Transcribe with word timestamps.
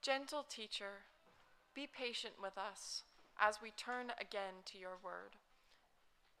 Gentle 0.00 0.44
teacher, 0.48 1.02
be 1.74 1.86
patient 1.86 2.34
with 2.40 2.56
us 2.56 3.02
as 3.38 3.60
we 3.60 3.70
turn 3.72 4.12
again 4.20 4.62
to 4.66 4.78
your 4.78 4.96
word. 5.02 5.36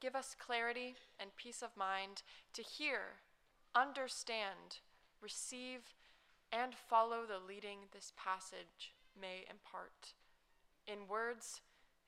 Give 0.00 0.14
us 0.14 0.36
clarity 0.38 0.94
and 1.18 1.34
peace 1.36 1.60
of 1.60 1.76
mind 1.76 2.22
to 2.52 2.62
hear, 2.62 3.18
understand, 3.74 4.78
receive, 5.20 5.92
and 6.52 6.72
follow 6.72 7.26
the 7.26 7.44
leading 7.44 7.90
this 7.92 8.12
passage 8.16 8.94
may 9.20 9.44
impart 9.50 10.14
in 10.86 11.08
words 11.08 11.60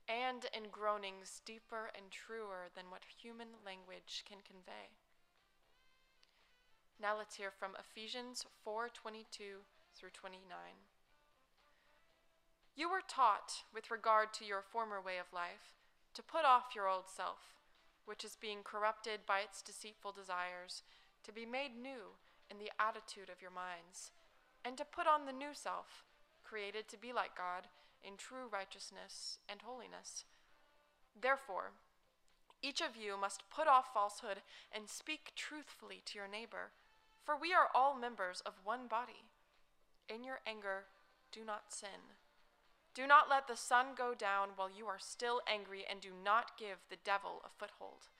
and 0.08 0.46
in 0.56 0.70
groanings 0.70 1.42
deeper 1.44 1.90
and 1.94 2.10
truer 2.10 2.70
than 2.74 2.90
what 2.90 3.02
human 3.20 3.48
language 3.66 4.24
can 4.26 4.38
convey. 4.46 4.94
Now 7.00 7.18
let's 7.18 7.36
hear 7.36 7.50
from 7.50 7.76
Ephesians 7.76 8.46
4:22 8.64 9.64
through 9.94 10.10
29. 10.10 10.46
You 12.76 12.90
were 12.90 13.02
taught 13.06 13.64
with 13.74 13.90
regard 13.90 14.32
to 14.34 14.44
your 14.44 14.62
former 14.62 15.00
way 15.00 15.18
of 15.18 15.32
life 15.32 15.74
to 16.14 16.22
put 16.22 16.44
off 16.44 16.74
your 16.74 16.88
old 16.88 17.08
self, 17.08 17.54
which 18.04 18.24
is 18.24 18.36
being 18.40 18.60
corrupted 18.64 19.20
by 19.26 19.40
its 19.40 19.62
deceitful 19.62 20.12
desires, 20.12 20.82
to 21.24 21.32
be 21.32 21.46
made 21.46 21.76
new 21.80 22.16
in 22.50 22.58
the 22.58 22.70
attitude 22.80 23.30
of 23.30 23.42
your 23.42 23.50
minds, 23.50 24.10
and 24.64 24.76
to 24.76 24.84
put 24.84 25.06
on 25.06 25.26
the 25.26 25.32
new 25.32 25.52
self, 25.52 26.04
created 26.42 26.88
to 26.88 26.98
be 26.98 27.12
like 27.12 27.36
God 27.36 27.68
in 28.02 28.16
true 28.16 28.48
righteousness 28.50 29.38
and 29.48 29.62
holiness. 29.62 30.24
Therefore, 31.20 31.72
each 32.62 32.80
of 32.80 32.96
you 32.96 33.16
must 33.18 33.48
put 33.50 33.68
off 33.68 33.94
falsehood 33.94 34.42
and 34.72 34.88
speak 34.88 35.32
truthfully 35.36 36.02
to 36.06 36.18
your 36.18 36.28
neighbor, 36.28 36.72
for 37.24 37.36
we 37.38 37.52
are 37.52 37.68
all 37.74 37.96
members 37.96 38.42
of 38.44 38.54
one 38.64 38.86
body. 38.88 39.24
In 40.08 40.24
your 40.24 40.40
anger, 40.46 40.84
do 41.32 41.44
not 41.44 41.72
sin. 41.72 42.18
Do 43.00 43.06
not 43.06 43.30
let 43.30 43.48
the 43.48 43.56
sun 43.56 43.96
go 43.96 44.12
down 44.12 44.50
while 44.56 44.68
you 44.68 44.84
are 44.84 44.98
still 44.98 45.40
angry, 45.48 45.86
and 45.88 46.02
do 46.02 46.10
not 46.12 46.58
give 46.58 46.84
the 46.90 47.00
devil 47.02 47.40
a 47.42 47.48
foothold. 47.48 48.12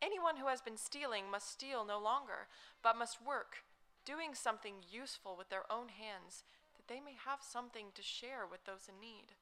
Anyone 0.00 0.36
who 0.36 0.46
has 0.46 0.60
been 0.60 0.76
stealing 0.76 1.28
must 1.28 1.50
steal 1.50 1.84
no 1.84 1.98
longer, 1.98 2.46
but 2.80 2.96
must 2.96 3.18
work, 3.18 3.64
doing 4.04 4.34
something 4.34 4.86
useful 4.88 5.34
with 5.36 5.48
their 5.48 5.66
own 5.68 5.88
hands, 5.88 6.44
that 6.76 6.86
they 6.86 7.00
may 7.00 7.18
have 7.26 7.40
something 7.42 7.86
to 7.96 8.00
share 8.00 8.46
with 8.48 8.64
those 8.66 8.86
in 8.88 9.00
need. 9.00 9.34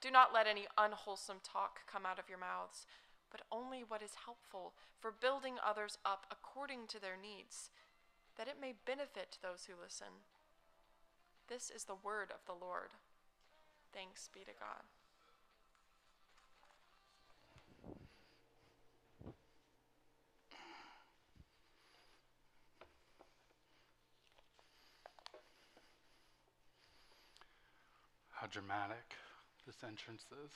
Do 0.00 0.10
not 0.10 0.32
let 0.32 0.46
any 0.46 0.64
unwholesome 0.78 1.44
talk 1.44 1.80
come 1.86 2.06
out 2.06 2.18
of 2.18 2.30
your 2.30 2.40
mouths, 2.40 2.86
but 3.30 3.42
only 3.52 3.84
what 3.86 4.00
is 4.00 4.24
helpful 4.24 4.72
for 4.98 5.12
building 5.12 5.56
others 5.60 5.98
up 6.02 6.24
according 6.32 6.86
to 6.86 6.98
their 6.98 7.18
needs, 7.20 7.68
that 8.38 8.48
it 8.48 8.56
may 8.58 8.72
benefit 8.72 9.36
those 9.42 9.66
who 9.66 9.74
listen. 9.76 10.24
This 11.46 11.68
is 11.68 11.84
the 11.84 12.00
word 12.02 12.30
of 12.32 12.40
the 12.46 12.58
Lord. 12.58 12.96
Thanks 13.96 14.28
be 14.34 14.40
to 14.40 14.50
God. 14.60 14.82
How 28.34 28.46
dramatic 28.48 28.98
this 29.66 29.76
entrance 29.82 30.24
is. 30.44 30.50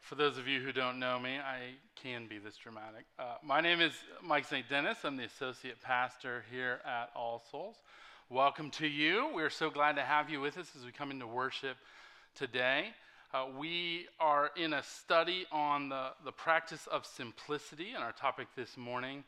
For 0.00 0.16
those 0.16 0.36
of 0.36 0.48
you 0.48 0.60
who 0.60 0.72
don't 0.72 0.98
know 0.98 1.20
me, 1.20 1.38
I 1.38 1.74
can 1.94 2.26
be 2.26 2.38
this 2.38 2.56
dramatic. 2.56 3.04
Uh, 3.20 3.36
my 3.40 3.60
name 3.60 3.80
is 3.80 3.92
Mike 4.20 4.46
St. 4.46 4.68
Denis. 4.68 4.98
I'm 5.04 5.16
the 5.16 5.26
associate 5.26 5.80
pastor 5.80 6.44
here 6.50 6.80
at 6.84 7.10
All 7.14 7.40
Souls. 7.52 7.76
Welcome 8.30 8.70
to 8.70 8.86
you. 8.86 9.28
We're 9.34 9.50
so 9.50 9.68
glad 9.68 9.96
to 9.96 10.02
have 10.02 10.30
you 10.30 10.40
with 10.40 10.56
us 10.56 10.72
as 10.78 10.82
we 10.82 10.92
come 10.92 11.10
into 11.10 11.26
worship 11.26 11.76
today. 12.34 12.86
Uh, 13.34 13.44
we 13.58 14.06
are 14.18 14.50
in 14.56 14.72
a 14.72 14.82
study 14.82 15.44
on 15.52 15.90
the, 15.90 16.06
the 16.24 16.32
practice 16.32 16.88
of 16.90 17.04
simplicity, 17.04 17.90
and 17.94 18.02
our 18.02 18.12
topic 18.12 18.48
this 18.56 18.78
morning 18.78 19.24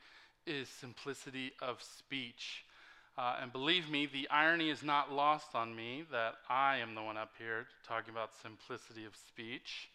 is 0.47 0.71
simplicity 0.71 1.53
of 1.61 1.83
speech. 1.83 2.65
Uh, 3.19 3.37
and 3.43 3.53
believe 3.53 3.91
me, 3.91 4.07
the 4.07 4.27
irony 4.31 4.71
is 4.71 4.83
not 4.83 5.13
lost 5.13 5.55
on 5.55 5.77
me 5.77 6.05
that 6.11 6.37
I 6.49 6.79
am 6.79 6.95
the 6.95 7.03
one 7.03 7.19
up 7.19 7.33
here 7.39 7.67
talking 7.87 8.15
about 8.15 8.31
simplicity 8.41 9.05
of 9.05 9.15
speech. 9.15 9.91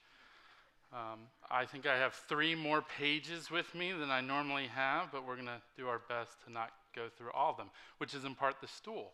Um, 0.94 1.22
I 1.50 1.66
think 1.66 1.88
I 1.88 1.98
have 1.98 2.14
three 2.14 2.54
more 2.54 2.84
pages 3.00 3.50
with 3.50 3.74
me 3.74 3.94
than 3.94 4.12
I 4.12 4.22
normally 4.22 4.68
have, 4.68 5.12
but 5.12 5.26
we're 5.26 5.36
going 5.36 5.48
to 5.48 5.62
do 5.76 5.88
our 5.88 6.02
best 6.08 6.34
to 6.46 6.52
not 6.52 6.70
go 6.96 7.08
through 7.18 7.32
all 7.34 7.52
of 7.52 7.58
them, 7.58 7.70
which 7.98 8.14
is 8.14 8.26
in 8.26 8.36
part 8.36 8.56
the 8.62 8.68
stool, 8.68 9.12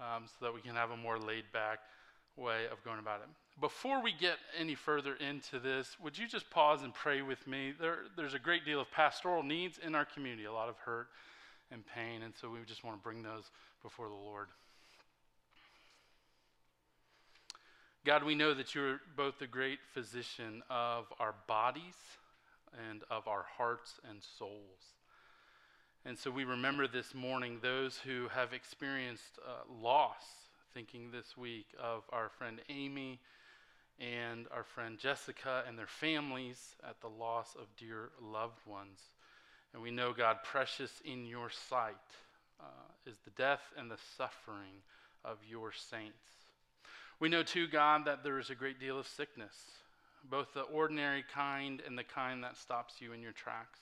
um, 0.00 0.24
so 0.26 0.46
that 0.46 0.54
we 0.54 0.60
can 0.60 0.74
have 0.74 0.90
a 0.90 0.96
more 0.96 1.18
laid 1.18 1.44
back 1.52 1.80
way 2.36 2.64
of 2.70 2.82
going 2.84 2.98
about 2.98 3.20
it. 3.20 3.28
Before 3.60 4.02
we 4.02 4.12
get 4.12 4.36
any 4.58 4.74
further 4.74 5.14
into 5.14 5.58
this, 5.58 5.96
would 6.02 6.18
you 6.18 6.28
just 6.28 6.50
pause 6.50 6.82
and 6.82 6.92
pray 6.92 7.22
with 7.22 7.46
me? 7.46 7.72
There, 7.80 7.98
there's 8.16 8.34
a 8.34 8.38
great 8.38 8.64
deal 8.64 8.80
of 8.80 8.90
pastoral 8.90 9.42
needs 9.42 9.78
in 9.78 9.94
our 9.94 10.04
community, 10.04 10.44
a 10.44 10.52
lot 10.52 10.68
of 10.68 10.76
hurt 10.78 11.08
and 11.70 11.82
pain, 11.86 12.22
and 12.22 12.34
so 12.40 12.50
we 12.50 12.58
just 12.66 12.84
want 12.84 12.98
to 12.98 13.02
bring 13.02 13.22
those 13.22 13.50
before 13.82 14.08
the 14.08 14.14
Lord. 14.14 14.48
God, 18.04 18.22
we 18.22 18.36
know 18.36 18.54
that 18.54 18.74
you're 18.74 19.00
both 19.16 19.40
the 19.40 19.48
great 19.48 19.80
physician 19.92 20.62
of 20.70 21.06
our 21.18 21.34
bodies 21.48 21.96
and 22.88 23.02
of 23.10 23.26
our 23.26 23.44
hearts 23.56 23.98
and 24.08 24.20
souls. 24.38 24.95
And 26.06 26.16
so 26.16 26.30
we 26.30 26.44
remember 26.44 26.86
this 26.86 27.16
morning 27.16 27.58
those 27.60 27.98
who 27.98 28.28
have 28.28 28.52
experienced 28.52 29.40
uh, 29.44 29.64
loss, 29.82 30.22
thinking 30.72 31.10
this 31.10 31.36
week 31.36 31.66
of 31.82 32.04
our 32.10 32.28
friend 32.28 32.60
Amy 32.68 33.18
and 33.98 34.46
our 34.54 34.62
friend 34.62 35.00
Jessica 35.00 35.64
and 35.66 35.76
their 35.76 35.88
families 35.88 36.76
at 36.88 37.00
the 37.00 37.08
loss 37.08 37.56
of 37.56 37.66
dear 37.76 38.10
loved 38.22 38.64
ones. 38.68 39.00
And 39.74 39.82
we 39.82 39.90
know, 39.90 40.12
God, 40.12 40.36
precious 40.44 40.92
in 41.04 41.26
your 41.26 41.50
sight 41.50 41.96
uh, 42.60 42.64
is 43.04 43.16
the 43.24 43.30
death 43.30 43.72
and 43.76 43.90
the 43.90 43.98
suffering 44.16 44.82
of 45.24 45.38
your 45.50 45.72
saints. 45.72 46.22
We 47.18 47.30
know, 47.30 47.42
too, 47.42 47.66
God, 47.66 48.04
that 48.04 48.22
there 48.22 48.38
is 48.38 48.50
a 48.50 48.54
great 48.54 48.78
deal 48.78 48.96
of 48.96 49.08
sickness, 49.08 49.56
both 50.30 50.54
the 50.54 50.60
ordinary 50.60 51.24
kind 51.34 51.82
and 51.84 51.98
the 51.98 52.04
kind 52.04 52.44
that 52.44 52.56
stops 52.56 53.00
you 53.00 53.12
in 53.12 53.22
your 53.22 53.32
tracks. 53.32 53.80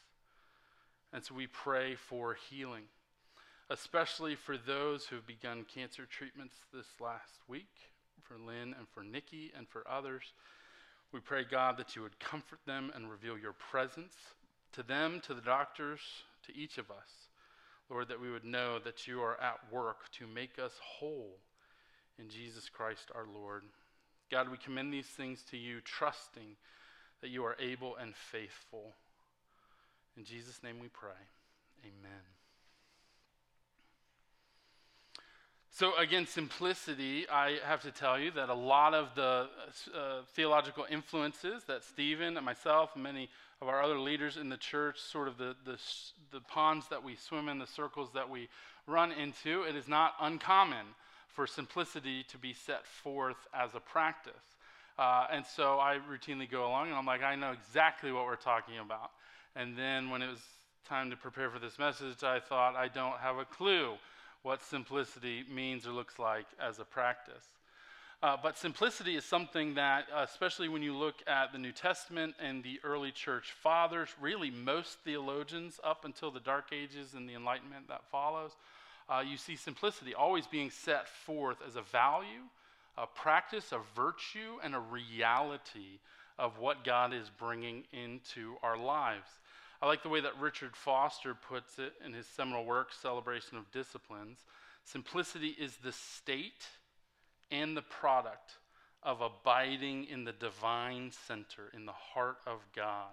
And 1.14 1.25
so 1.25 1.32
we 1.36 1.47
pray 1.47 1.94
for 1.94 2.36
healing, 2.50 2.82
especially 3.70 4.34
for 4.34 4.58
those 4.58 5.06
who 5.06 5.14
have 5.14 5.26
begun 5.28 5.64
cancer 5.72 6.06
treatments 6.06 6.56
this 6.72 6.88
last 7.00 7.38
week, 7.47 7.70
for 8.25 8.36
Lynn 8.36 8.75
and 8.76 8.88
for 8.92 9.04
Nikki 9.04 9.53
and 9.56 9.69
for 9.69 9.86
others. 9.88 10.32
We 11.12 11.20
pray, 11.20 11.44
God, 11.48 11.76
that 11.76 11.94
you 11.94 12.03
would 12.03 12.19
comfort 12.19 12.58
them 12.66 12.91
and 12.97 13.08
reveal 13.08 13.38
your 13.38 13.53
presence 13.53 14.12
to 14.72 14.82
them, 14.82 15.22
to 15.26 15.34
the 15.34 15.41
doctors, 15.41 16.00
to 16.47 16.56
each 16.56 16.78
of 16.78 16.91
us. 16.91 17.28
Lord, 17.88 18.08
that 18.08 18.20
we 18.20 18.32
would 18.32 18.44
know 18.44 18.80
that 18.80 19.06
you 19.06 19.22
are 19.22 19.41
at 19.41 19.60
work 19.70 20.10
to 20.19 20.26
make 20.26 20.58
us 20.58 20.72
whole 20.82 21.36
in 22.19 22.28
Jesus 22.28 22.69
Christ 22.69 23.12
our 23.14 23.26
Lord. 23.32 23.62
God, 24.32 24.50
we 24.50 24.56
commend 24.56 24.92
these 24.92 25.06
things 25.06 25.44
to 25.53 25.56
you, 25.56 25.80
trusting 25.80 26.56
that 27.20 27.30
you 27.30 27.44
are 27.44 27.56
able 27.60 27.94
and 27.94 28.16
faithful. 28.16 28.94
In 30.16 30.25
Jesus' 30.25 30.62
name 30.62 30.78
we 30.80 30.88
pray. 30.88 31.10
Amen. 31.82 32.20
So, 35.70 35.97
again, 35.97 36.25
simplicity, 36.25 37.28
I 37.28 37.58
have 37.64 37.82
to 37.82 37.91
tell 37.91 38.16
you 38.16 38.30
that 38.32 38.48
a 38.48 38.54
lot 38.54 38.94
of 38.94 39.08
the 39.16 39.48
uh, 39.92 40.20
theological 40.34 40.86
influences 40.88 41.64
that 41.64 41.82
Stephen 41.82 42.36
and 42.36 42.47
myself 42.47 42.91
and 42.94 43.03
many 43.03 43.28
of 43.60 43.66
our 43.66 43.82
other 43.82 43.98
leaders 43.98 44.36
in 44.36 44.48
the 44.48 44.56
church, 44.56 45.00
sort 45.00 45.26
of 45.26 45.36
the, 45.36 45.56
the, 45.64 45.76
the 46.30 46.41
ponds 46.41 46.86
that 46.91 47.03
we 47.03 47.16
swim 47.16 47.48
in, 47.48 47.58
the 47.58 47.66
circles 47.66 48.10
that 48.14 48.30
we 48.30 48.48
run 48.86 49.10
into, 49.10 49.62
it 49.62 49.74
is 49.74 49.88
not 49.88 50.12
uncommon 50.20 50.86
for 51.27 51.44
simplicity 51.44 52.22
to 52.24 52.39
be 52.39 52.53
set 52.53 52.86
forth 52.86 53.48
as 53.53 53.74
a 53.74 53.80
practice. 53.80 54.33
Uh, 54.97 55.27
and 55.33 55.44
so 55.44 55.80
I 55.80 55.98
routinely 56.09 56.48
go 56.48 56.68
along 56.68 56.86
and 56.86 56.94
I'm 56.94 57.06
like, 57.06 57.24
I 57.24 57.34
know 57.34 57.50
exactly 57.50 58.12
what 58.12 58.27
we're 58.27 58.36
talking 58.36 58.78
about. 58.78 59.10
And 59.56 59.77
then 59.77 60.10
when 60.10 60.22
it 60.22 60.28
was 60.28 60.41
time 60.89 61.10
to 61.10 61.16
prepare 61.16 61.51
for 61.51 61.59
this 61.59 61.78
message, 61.78 62.22
I 62.22 62.41
thought 62.41 62.77
I 62.77 62.89
don't 62.89 63.18
have 63.18 63.39
a 63.39 63.45
clue 63.45 63.95
what 64.42 64.62
simplicity 64.62 65.45
means 65.53 65.86
or 65.86 65.91
looks 65.91 66.18
like 66.18 66.47
as 66.60 66.78
a 66.78 66.84
practice. 66.84 67.47
Uh, 68.22 68.36
but 68.42 68.56
simplicity 68.56 69.16
is 69.16 69.24
something 69.24 69.74
that, 69.74 70.06
especially 70.16 70.68
when 70.68 70.83
you 70.83 70.97
look 70.97 71.16
at 71.27 71.53
the 71.53 71.59
New 71.59 71.72
Testament 71.72 72.34
and 72.42 72.62
the 72.62 72.80
early 72.83 73.12
church 73.12 73.53
fathers, 73.62 74.09
really 74.21 74.51
most 74.51 74.98
theologians 75.04 75.78
up 75.84 76.04
until 76.04 76.30
the 76.30 76.41
Dark 76.41 76.66
Ages 76.72 77.15
and 77.15 77.28
the 77.28 77.34
Enlightenment 77.34 77.89
that 77.89 78.03
follows, 78.10 78.53
uh, 79.09 79.22
you 79.27 79.36
see 79.36 79.56
simplicity 79.56 80.15
always 80.15 80.47
being 80.47 80.71
set 80.71 81.06
forth 81.09 81.59
as 81.66 81.77
a 81.77 81.83
value, 81.83 82.45
a 82.97 83.06
practice, 83.06 83.72
a 83.72 83.80
virtue, 83.95 84.59
and 84.62 84.74
a 84.74 84.80
reality 84.80 85.98
of 86.39 86.59
what 86.59 86.84
God 86.84 87.12
is 87.12 87.30
bringing 87.39 87.84
into 87.92 88.54
our 88.62 88.78
lives. 88.78 89.28
I 89.84 89.86
like 89.86 90.03
the 90.03 90.09
way 90.09 90.22
that 90.22 90.41
Richard 90.41 90.75
Foster 90.75 91.34
puts 91.34 91.78
it 91.78 91.92
in 92.03 92.15
his 92.15 92.27
seminal 92.27 92.65
work, 92.65 92.89
Celebration 92.91 93.59
of 93.59 93.71
Disciplines. 93.71 94.39
Simplicity 94.83 95.48
is 95.48 95.77
the 95.77 95.92
state 95.92 96.66
and 97.51 97.77
the 97.77 97.83
product 97.83 98.53
of 99.03 99.21
abiding 99.21 100.07
in 100.07 100.25
the 100.25 100.33
divine 100.33 101.13
center, 101.27 101.71
in 101.75 101.84
the 101.84 101.92
heart 101.92 102.39
of 102.47 102.60
God. 102.75 103.13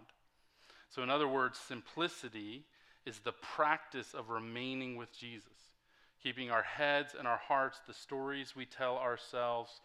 So, 0.89 1.03
in 1.03 1.09
other 1.09 1.27
words, 1.27 1.59
simplicity 1.59 2.63
is 3.06 3.19
the 3.19 3.33
practice 3.33 4.13
of 4.13 4.29
remaining 4.29 4.95
with 4.95 5.12
Jesus, 5.12 5.74
keeping 6.24 6.51
our 6.51 6.63
heads 6.63 7.15
and 7.19 7.27
our 7.27 7.41
hearts, 7.50 7.81
the 7.85 7.94
stories 7.94 8.56
we 8.56 8.65
tell 8.65 8.95
ourselves, 8.95 9.81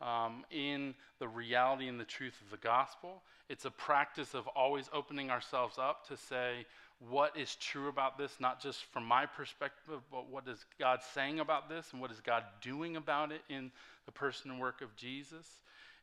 um, 0.00 0.44
in 0.50 0.94
the 1.18 1.28
reality 1.28 1.88
and 1.88 1.98
the 1.98 2.04
truth 2.04 2.34
of 2.44 2.50
the 2.50 2.56
gospel. 2.56 3.22
It's 3.48 3.64
a 3.64 3.70
practice 3.70 4.34
of 4.34 4.46
always 4.48 4.88
opening 4.92 5.30
ourselves 5.30 5.78
up 5.78 6.06
to 6.08 6.16
say, 6.16 6.66
what 7.10 7.36
is 7.36 7.56
true 7.56 7.88
about 7.88 8.16
this, 8.16 8.32
not 8.40 8.60
just 8.60 8.84
from 8.92 9.04
my 9.04 9.26
perspective, 9.26 10.00
but 10.10 10.30
what 10.30 10.46
is 10.48 10.64
God 10.78 11.00
saying 11.14 11.40
about 11.40 11.68
this 11.68 11.88
and 11.92 12.00
what 12.00 12.10
is 12.10 12.20
God 12.20 12.44
doing 12.60 12.96
about 12.96 13.32
it 13.32 13.42
in 13.48 13.70
the 14.06 14.12
person 14.12 14.50
and 14.50 14.60
work 14.60 14.80
of 14.80 14.94
Jesus. 14.96 15.46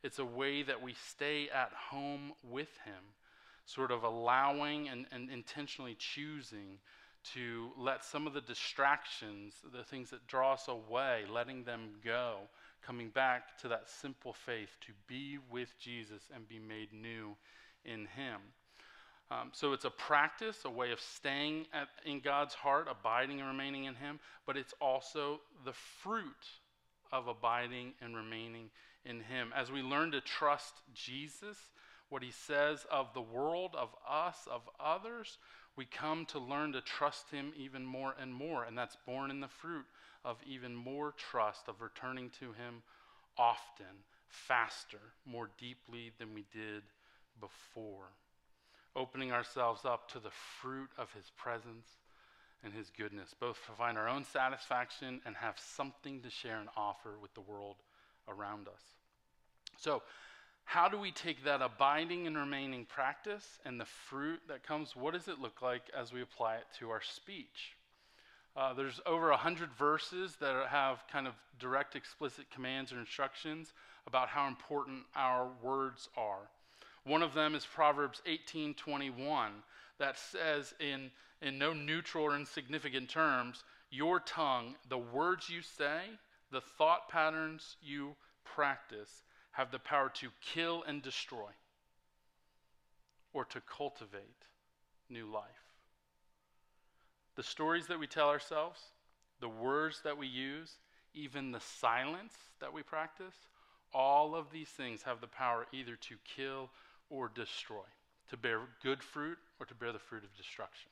It's 0.03 0.19
a 0.19 0.25
way 0.25 0.63
that 0.63 0.81
we 0.81 0.93
stay 1.09 1.49
at 1.49 1.71
home 1.73 2.33
with 2.43 2.69
Him, 2.85 3.03
sort 3.65 3.91
of 3.91 4.03
allowing 4.03 4.89
and, 4.89 5.05
and 5.11 5.29
intentionally 5.29 5.95
choosing 5.97 6.79
to 7.33 7.69
let 7.77 8.03
some 8.03 8.25
of 8.25 8.33
the 8.33 8.41
distractions, 8.41 9.53
the 9.73 9.83
things 9.83 10.09
that 10.09 10.25
draw 10.27 10.53
us 10.53 10.67
away, 10.67 11.23
letting 11.31 11.63
them 11.63 11.89
go, 12.03 12.37
coming 12.85 13.09
back 13.09 13.57
to 13.59 13.67
that 13.69 13.89
simple 13.89 14.33
faith 14.33 14.69
to 14.81 14.93
be 15.07 15.37
with 15.51 15.73
Jesus 15.79 16.23
and 16.33 16.47
be 16.47 16.59
made 16.59 16.93
new 16.93 17.35
in 17.85 18.07
Him. 18.15 18.41
Um, 19.29 19.49
so 19.53 19.71
it's 19.71 19.85
a 19.85 19.89
practice, 19.89 20.57
a 20.65 20.69
way 20.69 20.91
of 20.91 20.99
staying 20.99 21.67
at, 21.73 21.87
in 22.05 22.19
God's 22.19 22.53
heart, 22.53 22.87
abiding 22.89 23.39
and 23.39 23.47
remaining 23.47 23.85
in 23.85 23.95
Him, 23.95 24.19
but 24.45 24.57
it's 24.57 24.73
also 24.81 25.39
the 25.63 25.73
fruit 25.73 26.25
of 27.13 27.27
abiding 27.27 27.93
and 28.01 28.15
remaining 28.15 28.69
in 29.05 29.21
Him. 29.21 29.53
As 29.55 29.71
we 29.71 29.81
learn 29.81 30.11
to 30.11 30.21
trust 30.21 30.73
Jesus, 30.93 31.57
what 32.09 32.23
He 32.23 32.31
says 32.31 32.85
of 32.91 33.13
the 33.13 33.21
world, 33.21 33.73
of 33.77 33.89
us, 34.09 34.37
of 34.51 34.61
others, 34.83 35.37
we 35.77 35.85
come 35.85 36.25
to 36.25 36.39
learn 36.39 36.73
to 36.73 36.81
trust 36.81 37.31
Him 37.31 37.53
even 37.55 37.85
more 37.85 38.13
and 38.19 38.33
more. 38.33 38.65
And 38.65 38.77
that's 38.77 38.97
born 39.05 39.31
in 39.31 39.39
the 39.39 39.47
fruit 39.47 39.85
of 40.23 40.37
even 40.45 40.75
more 40.75 41.13
trust, 41.17 41.67
of 41.67 41.81
returning 41.81 42.29
to 42.39 42.47
Him 42.53 42.83
often, 43.37 44.03
faster, 44.27 44.99
more 45.25 45.49
deeply 45.57 46.11
than 46.19 46.33
we 46.33 46.45
did 46.53 46.83
before 47.39 48.09
opening 48.95 49.31
ourselves 49.31 49.85
up 49.85 50.09
to 50.11 50.19
the 50.19 50.31
fruit 50.61 50.89
of 50.97 51.11
His 51.13 51.31
presence 51.37 51.87
and 52.63 52.73
His 52.73 52.91
goodness, 52.97 53.33
both 53.39 53.57
to 53.65 53.71
find 53.71 53.97
our 53.97 54.07
own 54.07 54.23
satisfaction 54.23 55.21
and 55.25 55.35
have 55.35 55.57
something 55.57 56.21
to 56.21 56.29
share 56.29 56.59
and 56.59 56.69
offer 56.75 57.11
with 57.21 57.33
the 57.33 57.41
world 57.41 57.77
around 58.27 58.67
us. 58.67 58.81
So, 59.77 60.03
how 60.63 60.87
do 60.87 60.97
we 60.97 61.11
take 61.11 61.43
that 61.43 61.61
abiding 61.61 62.27
and 62.27 62.37
remaining 62.37 62.85
practice 62.85 63.59
and 63.65 63.79
the 63.79 63.85
fruit 63.85 64.39
that 64.47 64.63
comes? 64.63 64.95
What 64.95 65.13
does 65.13 65.27
it 65.27 65.39
look 65.39 65.61
like 65.61 65.83
as 65.97 66.13
we 66.13 66.21
apply 66.21 66.57
it 66.57 66.65
to 66.79 66.91
our 66.91 67.01
speech? 67.01 67.75
Uh, 68.55 68.73
there's 68.73 68.99
over 69.05 69.29
100 69.29 69.73
verses 69.73 70.35
that 70.41 70.67
have 70.67 71.03
kind 71.11 71.25
of 71.27 71.33
direct, 71.59 71.95
explicit 71.95 72.45
commands 72.53 72.91
or 72.91 72.99
instructions 72.99 73.73
about 74.07 74.27
how 74.27 74.47
important 74.47 75.03
our 75.15 75.49
words 75.61 76.09
are. 76.17 76.49
One 77.05 77.23
of 77.23 77.33
them 77.33 77.55
is 77.55 77.65
Proverbs 77.65 78.21
18:21 78.25 79.63
that 79.97 80.17
says 80.17 80.73
in 80.79 81.11
in 81.41 81.57
no 81.57 81.73
neutral 81.73 82.25
or 82.25 82.35
insignificant 82.35 83.09
terms, 83.09 83.63
your 83.89 84.19
tongue, 84.19 84.75
the 84.89 84.97
words 84.97 85.49
you 85.49 85.61
say, 85.61 86.03
the 86.51 86.61
thought 86.61 87.09
patterns 87.09 87.77
you 87.81 88.15
practice 88.43 89.23
have 89.51 89.71
the 89.71 89.79
power 89.79 90.09
to 90.09 90.29
kill 90.41 90.83
and 90.83 91.01
destroy 91.01 91.49
or 93.33 93.45
to 93.45 93.61
cultivate 93.61 94.45
new 95.09 95.25
life. 95.25 95.70
The 97.41 97.47
stories 97.47 97.87
that 97.87 97.97
we 97.97 98.05
tell 98.05 98.29
ourselves, 98.29 98.79
the 99.39 99.49
words 99.49 100.01
that 100.03 100.15
we 100.15 100.27
use, 100.27 100.73
even 101.15 101.51
the 101.51 101.59
silence 101.59 102.35
that 102.59 102.71
we 102.71 102.83
practice, 102.83 103.33
all 103.95 104.35
of 104.35 104.51
these 104.51 104.67
things 104.67 105.01
have 105.01 105.21
the 105.21 105.27
power 105.27 105.65
either 105.73 105.95
to 105.95 106.17
kill 106.35 106.69
or 107.09 107.31
destroy, 107.33 107.81
to 108.29 108.37
bear 108.37 108.59
good 108.83 109.01
fruit 109.01 109.39
or 109.59 109.65
to 109.65 109.73
bear 109.73 109.91
the 109.91 109.97
fruit 109.97 110.23
of 110.23 110.37
destruction. 110.37 110.91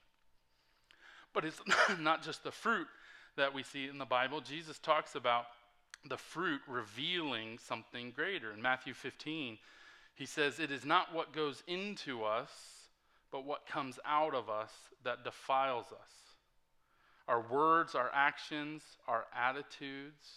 But 1.36 1.46
it's 1.46 1.62
not 2.00 2.24
just 2.24 2.44
the 2.44 2.52
fruit 2.52 2.88
that 3.38 3.54
we 3.54 3.62
see 3.62 3.88
in 3.88 4.00
the 4.00 4.06
Bible. 4.06 4.42
Jesus 4.42 4.80
talks 4.80 5.14
about 5.14 5.46
the 6.10 6.18
fruit 6.18 6.62
revealing 6.68 7.60
something 7.60 8.10
greater. 8.10 8.52
In 8.52 8.60
Matthew 8.60 8.96
15, 8.96 9.60
he 10.16 10.26
says, 10.26 10.60
It 10.60 10.72
is 10.72 10.84
not 10.84 11.14
what 11.14 11.32
goes 11.32 11.62
into 11.68 12.24
us, 12.24 12.50
but 13.32 13.46
what 13.46 13.68
comes 13.68 14.00
out 14.04 14.34
of 14.34 14.50
us 14.50 14.72
that 15.04 15.24
defiles 15.24 15.92
us. 15.92 16.29
Our 17.30 17.42
words, 17.42 17.94
our 17.94 18.10
actions, 18.14 18.82
our 19.08 19.26
attitudes, 19.34 20.28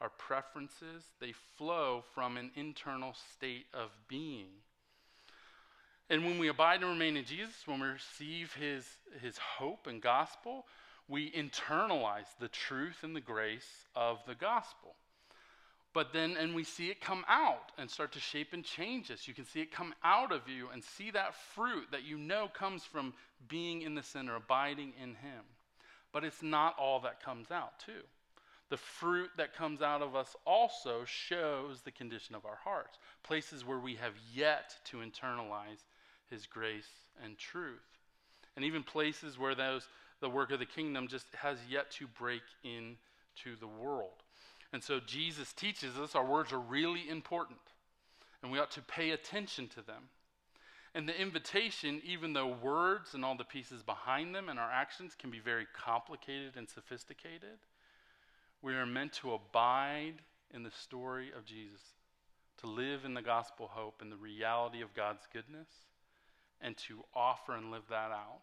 our 0.00 0.08
preferences, 0.08 1.04
they 1.20 1.32
flow 1.56 2.02
from 2.14 2.38
an 2.38 2.50
internal 2.56 3.14
state 3.34 3.66
of 3.74 3.90
being. 4.08 4.48
And 6.08 6.24
when 6.24 6.38
we 6.38 6.48
abide 6.48 6.80
and 6.80 6.90
remain 6.90 7.18
in 7.18 7.24
Jesus, 7.24 7.66
when 7.66 7.80
we 7.80 7.86
receive 7.86 8.54
his, 8.54 8.86
his 9.20 9.36
hope 9.36 9.86
and 9.86 10.00
gospel, 10.00 10.66
we 11.06 11.30
internalize 11.32 12.28
the 12.40 12.48
truth 12.48 13.00
and 13.02 13.14
the 13.14 13.20
grace 13.20 13.86
of 13.94 14.18
the 14.26 14.34
gospel. 14.34 14.94
But 15.92 16.14
then, 16.14 16.36
and 16.38 16.54
we 16.54 16.64
see 16.64 16.88
it 16.88 17.02
come 17.02 17.24
out 17.28 17.72
and 17.76 17.90
start 17.90 18.12
to 18.12 18.20
shape 18.20 18.54
and 18.54 18.64
change 18.64 19.10
us. 19.10 19.28
You 19.28 19.34
can 19.34 19.44
see 19.44 19.60
it 19.60 19.70
come 19.70 19.94
out 20.02 20.32
of 20.32 20.48
you 20.48 20.68
and 20.72 20.82
see 20.82 21.10
that 21.10 21.34
fruit 21.34 21.88
that 21.92 22.04
you 22.04 22.16
know 22.16 22.48
comes 22.48 22.82
from 22.84 23.12
being 23.46 23.82
in 23.82 23.94
the 23.94 24.02
center, 24.02 24.36
abiding 24.36 24.94
in 25.00 25.10
Him. 25.10 25.44
But 26.12 26.24
it's 26.24 26.42
not 26.42 26.78
all 26.78 27.00
that 27.00 27.22
comes 27.22 27.50
out, 27.50 27.78
too. 27.78 28.02
The 28.68 28.76
fruit 28.76 29.30
that 29.36 29.54
comes 29.54 29.82
out 29.82 30.02
of 30.02 30.16
us 30.16 30.34
also 30.46 31.04
shows 31.04 31.82
the 31.82 31.90
condition 31.90 32.34
of 32.34 32.46
our 32.46 32.58
hearts, 32.62 32.98
places 33.22 33.64
where 33.64 33.78
we 33.78 33.94
have 33.96 34.14
yet 34.34 34.74
to 34.86 34.98
internalize 34.98 35.84
his 36.30 36.46
grace 36.46 36.88
and 37.22 37.36
truth. 37.36 37.80
And 38.56 38.64
even 38.64 38.82
places 38.82 39.38
where 39.38 39.54
those 39.54 39.86
the 40.22 40.30
work 40.30 40.52
of 40.52 40.60
the 40.60 40.66
kingdom 40.66 41.08
just 41.08 41.26
has 41.34 41.58
yet 41.68 41.90
to 41.90 42.06
break 42.06 42.42
into 42.62 43.58
the 43.60 43.66
world. 43.66 44.22
And 44.72 44.82
so 44.82 45.00
Jesus 45.00 45.52
teaches 45.52 45.98
us 45.98 46.14
our 46.14 46.24
words 46.24 46.52
are 46.52 46.60
really 46.60 47.08
important 47.10 47.58
and 48.42 48.50
we 48.50 48.58
ought 48.58 48.70
to 48.72 48.82
pay 48.82 49.10
attention 49.10 49.68
to 49.68 49.82
them. 49.82 50.04
And 50.94 51.08
the 51.08 51.18
invitation, 51.18 52.02
even 52.04 52.34
though 52.34 52.48
words 52.48 53.14
and 53.14 53.24
all 53.24 53.36
the 53.36 53.44
pieces 53.44 53.82
behind 53.82 54.34
them 54.34 54.48
and 54.48 54.58
our 54.58 54.70
actions 54.70 55.14
can 55.18 55.30
be 55.30 55.38
very 55.38 55.66
complicated 55.74 56.52
and 56.56 56.68
sophisticated, 56.68 57.58
we 58.60 58.74
are 58.74 58.84
meant 58.84 59.14
to 59.14 59.32
abide 59.32 60.16
in 60.52 60.62
the 60.62 60.70
story 60.70 61.30
of 61.36 61.46
Jesus, 61.46 61.80
to 62.58 62.66
live 62.66 63.04
in 63.06 63.14
the 63.14 63.22
gospel 63.22 63.70
hope 63.72 64.02
and 64.02 64.12
the 64.12 64.16
reality 64.16 64.82
of 64.82 64.94
God's 64.94 65.26
goodness, 65.32 65.68
and 66.60 66.76
to 66.76 67.02
offer 67.14 67.56
and 67.56 67.70
live 67.70 67.84
that 67.88 68.10
out 68.10 68.42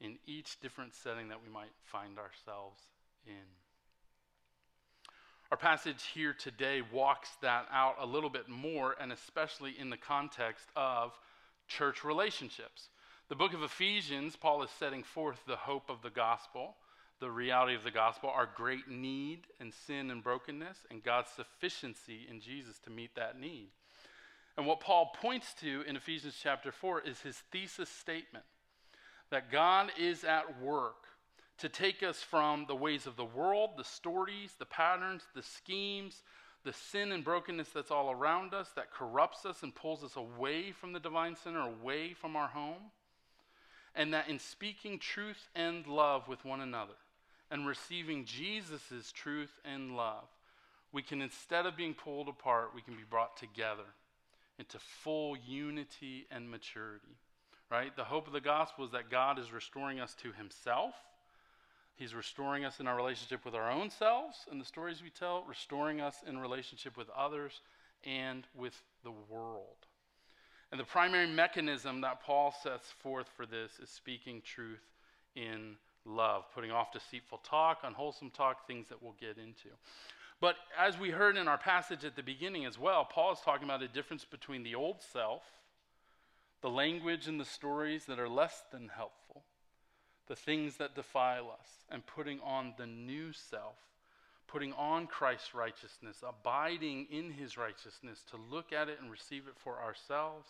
in 0.00 0.18
each 0.26 0.58
different 0.60 0.94
setting 0.94 1.28
that 1.28 1.42
we 1.42 1.52
might 1.52 1.70
find 1.84 2.18
ourselves 2.18 2.80
in. 3.26 3.44
Our 5.50 5.58
passage 5.58 6.02
here 6.14 6.32
today 6.32 6.82
walks 6.92 7.28
that 7.42 7.66
out 7.70 7.96
a 8.00 8.06
little 8.06 8.30
bit 8.30 8.48
more, 8.48 8.96
and 8.98 9.12
especially 9.12 9.74
in 9.78 9.90
the 9.90 9.96
context 9.96 10.66
of 10.74 11.12
church 11.68 12.04
relationships. 12.04 12.88
The 13.28 13.36
book 13.36 13.54
of 13.54 13.62
Ephesians, 13.62 14.36
Paul 14.36 14.62
is 14.62 14.70
setting 14.78 15.02
forth 15.02 15.40
the 15.46 15.56
hope 15.56 15.88
of 15.88 16.02
the 16.02 16.10
gospel, 16.10 16.76
the 17.20 17.30
reality 17.30 17.74
of 17.74 17.84
the 17.84 17.90
gospel, 17.90 18.30
our 18.30 18.48
great 18.54 18.88
need 18.88 19.46
and 19.60 19.72
sin 19.72 20.10
and 20.10 20.22
brokenness, 20.22 20.78
and 20.90 21.02
God's 21.02 21.30
sufficiency 21.30 22.26
in 22.28 22.40
Jesus 22.40 22.78
to 22.80 22.90
meet 22.90 23.14
that 23.14 23.38
need. 23.38 23.68
And 24.56 24.66
what 24.66 24.80
Paul 24.80 25.12
points 25.20 25.54
to 25.60 25.82
in 25.86 25.96
Ephesians 25.96 26.38
chapter 26.40 26.70
4 26.70 27.00
is 27.02 27.20
his 27.20 27.36
thesis 27.50 27.88
statement 27.88 28.44
that 29.30 29.50
God 29.50 29.90
is 29.98 30.22
at 30.22 30.60
work 30.60 31.06
to 31.58 31.68
take 31.68 32.02
us 32.02 32.22
from 32.22 32.66
the 32.66 32.76
ways 32.76 33.06
of 33.06 33.16
the 33.16 33.24
world, 33.24 33.70
the 33.76 33.84
stories, 33.84 34.52
the 34.58 34.66
patterns, 34.66 35.22
the 35.34 35.42
schemes, 35.42 36.22
the 36.64 36.72
sin 36.72 37.12
and 37.12 37.22
brokenness 37.22 37.68
that's 37.68 37.90
all 37.90 38.10
around 38.10 38.54
us 38.54 38.70
that 38.76 38.90
corrupts 38.90 39.44
us 39.44 39.62
and 39.62 39.74
pulls 39.74 40.02
us 40.02 40.16
away 40.16 40.72
from 40.72 40.92
the 40.92 41.00
divine 41.00 41.36
center, 41.36 41.60
away 41.60 42.14
from 42.14 42.36
our 42.36 42.48
home. 42.48 42.90
And 43.94 44.12
that 44.12 44.28
in 44.28 44.38
speaking 44.38 44.98
truth 44.98 45.48
and 45.54 45.86
love 45.86 46.26
with 46.26 46.44
one 46.44 46.60
another 46.60 46.94
and 47.50 47.66
receiving 47.66 48.24
Jesus' 48.24 49.12
truth 49.12 49.52
and 49.64 49.96
love, 49.96 50.24
we 50.90 51.02
can, 51.02 51.22
instead 51.22 51.66
of 51.66 51.76
being 51.76 51.94
pulled 51.94 52.28
apart, 52.28 52.70
we 52.74 52.82
can 52.82 52.94
be 52.94 53.04
brought 53.08 53.36
together 53.36 53.84
into 54.58 54.78
full 54.78 55.36
unity 55.36 56.26
and 56.30 56.50
maturity. 56.50 57.16
Right? 57.70 57.94
The 57.96 58.04
hope 58.04 58.26
of 58.26 58.32
the 58.32 58.40
gospel 58.40 58.84
is 58.84 58.92
that 58.92 59.10
God 59.10 59.38
is 59.38 59.52
restoring 59.52 60.00
us 60.00 60.14
to 60.22 60.32
himself, 60.32 60.94
He's 61.96 62.14
restoring 62.14 62.64
us 62.64 62.80
in 62.80 62.86
our 62.86 62.96
relationship 62.96 63.44
with 63.44 63.54
our 63.54 63.70
own 63.70 63.90
selves 63.90 64.46
and 64.50 64.60
the 64.60 64.64
stories 64.64 65.02
we 65.02 65.10
tell, 65.10 65.44
restoring 65.48 66.00
us 66.00 66.16
in 66.26 66.38
relationship 66.38 66.96
with 66.96 67.08
others 67.10 67.60
and 68.04 68.46
with 68.54 68.82
the 69.04 69.12
world. 69.28 69.86
And 70.72 70.80
the 70.80 70.84
primary 70.84 71.28
mechanism 71.28 72.00
that 72.00 72.22
Paul 72.22 72.52
sets 72.62 72.90
forth 72.90 73.28
for 73.36 73.46
this 73.46 73.78
is 73.80 73.90
speaking 73.90 74.42
truth 74.44 74.82
in 75.36 75.76
love, 76.04 76.44
putting 76.52 76.72
off 76.72 76.92
deceitful 76.92 77.38
talk, 77.44 77.78
unwholesome 77.84 78.30
talk, 78.30 78.66
things 78.66 78.88
that 78.88 79.00
we'll 79.00 79.14
get 79.20 79.38
into. 79.38 79.68
But 80.40 80.56
as 80.78 80.98
we 80.98 81.10
heard 81.10 81.36
in 81.36 81.46
our 81.46 81.58
passage 81.58 82.04
at 82.04 82.16
the 82.16 82.22
beginning 82.22 82.64
as 82.64 82.78
well, 82.78 83.04
Paul 83.04 83.32
is 83.32 83.38
talking 83.44 83.64
about 83.64 83.82
a 83.82 83.88
difference 83.88 84.24
between 84.24 84.62
the 84.62 84.74
old 84.74 85.00
self, 85.00 85.42
the 86.60 86.70
language 86.70 87.28
and 87.28 87.38
the 87.38 87.44
stories 87.44 88.06
that 88.06 88.18
are 88.18 88.28
less 88.28 88.64
than 88.72 88.88
helpful, 88.88 89.44
the 90.28 90.36
things 90.36 90.76
that 90.78 90.94
defile 90.94 91.50
us, 91.60 91.68
and 91.90 92.04
putting 92.06 92.40
on 92.40 92.74
the 92.78 92.86
new 92.86 93.32
self, 93.32 93.76
putting 94.46 94.72
on 94.72 95.06
Christ's 95.06 95.54
righteousness, 95.54 96.22
abiding 96.26 97.06
in 97.10 97.30
his 97.30 97.56
righteousness, 97.58 98.24
to 98.30 98.38
look 98.50 98.72
at 98.72 98.88
it 98.88 98.98
and 99.00 99.10
receive 99.10 99.46
it 99.46 99.54
for 99.62 99.80
ourselves, 99.82 100.48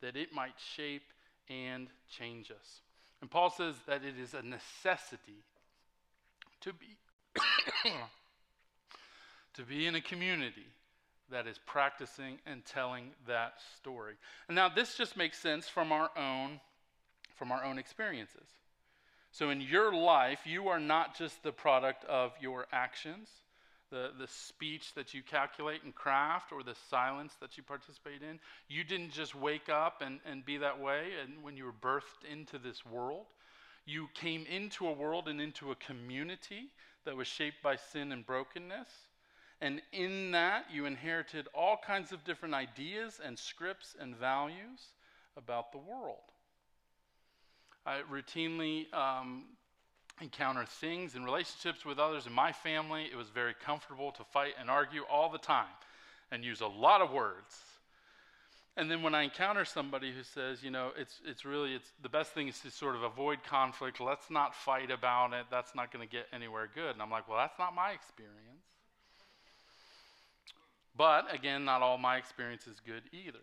that 0.00 0.16
it 0.16 0.32
might 0.32 0.54
shape 0.74 1.12
and 1.48 1.88
change 2.08 2.50
us. 2.50 2.80
And 3.20 3.30
Paul 3.30 3.50
says 3.50 3.74
that 3.86 4.02
it 4.04 4.18
is 4.18 4.34
a 4.34 4.42
necessity 4.42 5.44
to 6.62 6.72
be 6.72 6.96
to 9.54 9.62
be 9.62 9.86
in 9.86 9.94
a 9.94 10.00
community 10.00 10.66
that 11.30 11.46
is 11.46 11.58
practicing 11.64 12.38
and 12.46 12.64
telling 12.64 13.10
that 13.26 13.54
story. 13.76 14.14
And 14.48 14.56
now 14.56 14.68
this 14.68 14.96
just 14.96 15.16
makes 15.16 15.38
sense 15.38 15.68
from 15.68 15.92
our 15.92 16.10
own 16.16 16.60
from 17.36 17.52
our 17.52 17.64
own 17.64 17.78
experiences. 17.78 18.48
So 19.32 19.50
in 19.50 19.60
your 19.60 19.94
life, 19.94 20.40
you 20.44 20.68
are 20.68 20.80
not 20.80 21.16
just 21.16 21.42
the 21.42 21.52
product 21.52 22.04
of 22.06 22.32
your 22.40 22.66
actions, 22.72 23.28
the, 23.90 24.10
the 24.18 24.26
speech 24.26 24.94
that 24.94 25.14
you 25.14 25.22
calculate 25.22 25.82
and 25.84 25.94
craft, 25.94 26.52
or 26.52 26.62
the 26.62 26.74
silence 26.88 27.34
that 27.40 27.56
you 27.56 27.62
participate 27.62 28.22
in. 28.22 28.40
You 28.68 28.84
didn't 28.84 29.12
just 29.12 29.34
wake 29.34 29.68
up 29.68 30.02
and, 30.04 30.20
and 30.24 30.44
be 30.44 30.58
that 30.58 30.80
way 30.80 31.08
and 31.22 31.42
when 31.44 31.56
you 31.56 31.64
were 31.64 31.72
birthed 31.72 32.24
into 32.30 32.58
this 32.58 32.84
world. 32.84 33.26
You 33.86 34.08
came 34.14 34.46
into 34.46 34.86
a 34.86 34.92
world 34.92 35.28
and 35.28 35.40
into 35.40 35.70
a 35.70 35.76
community 35.76 36.70
that 37.04 37.16
was 37.16 37.26
shaped 37.26 37.62
by 37.62 37.76
sin 37.76 38.12
and 38.12 38.26
brokenness. 38.26 38.88
And 39.60 39.82
in 39.92 40.32
that, 40.32 40.66
you 40.72 40.86
inherited 40.86 41.46
all 41.54 41.78
kinds 41.84 42.12
of 42.12 42.24
different 42.24 42.54
ideas 42.54 43.20
and 43.24 43.38
scripts 43.38 43.94
and 43.98 44.16
values 44.16 44.80
about 45.36 45.72
the 45.72 45.78
world. 45.78 46.18
I 47.86 48.00
routinely 48.10 48.92
um, 48.94 49.44
encounter 50.20 50.64
things 50.66 51.14
in 51.14 51.24
relationships 51.24 51.84
with 51.84 51.98
others 51.98 52.26
in 52.26 52.32
my 52.32 52.52
family. 52.52 53.08
It 53.10 53.16
was 53.16 53.28
very 53.28 53.54
comfortable 53.64 54.12
to 54.12 54.24
fight 54.24 54.54
and 54.60 54.70
argue 54.70 55.02
all 55.10 55.30
the 55.30 55.38
time 55.38 55.66
and 56.30 56.44
use 56.44 56.60
a 56.60 56.66
lot 56.66 57.00
of 57.00 57.10
words. 57.10 57.56
And 58.76 58.90
then 58.90 59.02
when 59.02 59.14
I 59.14 59.22
encounter 59.22 59.64
somebody 59.64 60.12
who 60.12 60.22
says, 60.22 60.62
you 60.62 60.70
know, 60.70 60.90
it's, 60.96 61.20
it's 61.26 61.44
really, 61.44 61.74
it's, 61.74 61.90
the 62.02 62.08
best 62.08 62.32
thing 62.32 62.48
is 62.48 62.60
to 62.60 62.70
sort 62.70 62.94
of 62.94 63.02
avoid 63.02 63.42
conflict. 63.42 64.00
Let's 64.00 64.30
not 64.30 64.54
fight 64.54 64.90
about 64.90 65.32
it. 65.32 65.46
That's 65.50 65.74
not 65.74 65.92
going 65.92 66.06
to 66.06 66.10
get 66.10 66.26
anywhere 66.32 66.68
good. 66.72 66.92
And 66.92 67.02
I'm 67.02 67.10
like, 67.10 67.28
well, 67.28 67.38
that's 67.38 67.58
not 67.58 67.74
my 67.74 67.90
experience. 67.90 68.64
But 70.96 71.34
again, 71.34 71.64
not 71.64 71.82
all 71.82 71.98
my 71.98 72.16
experience 72.16 72.66
is 72.66 72.80
good 72.80 73.02
either. 73.12 73.38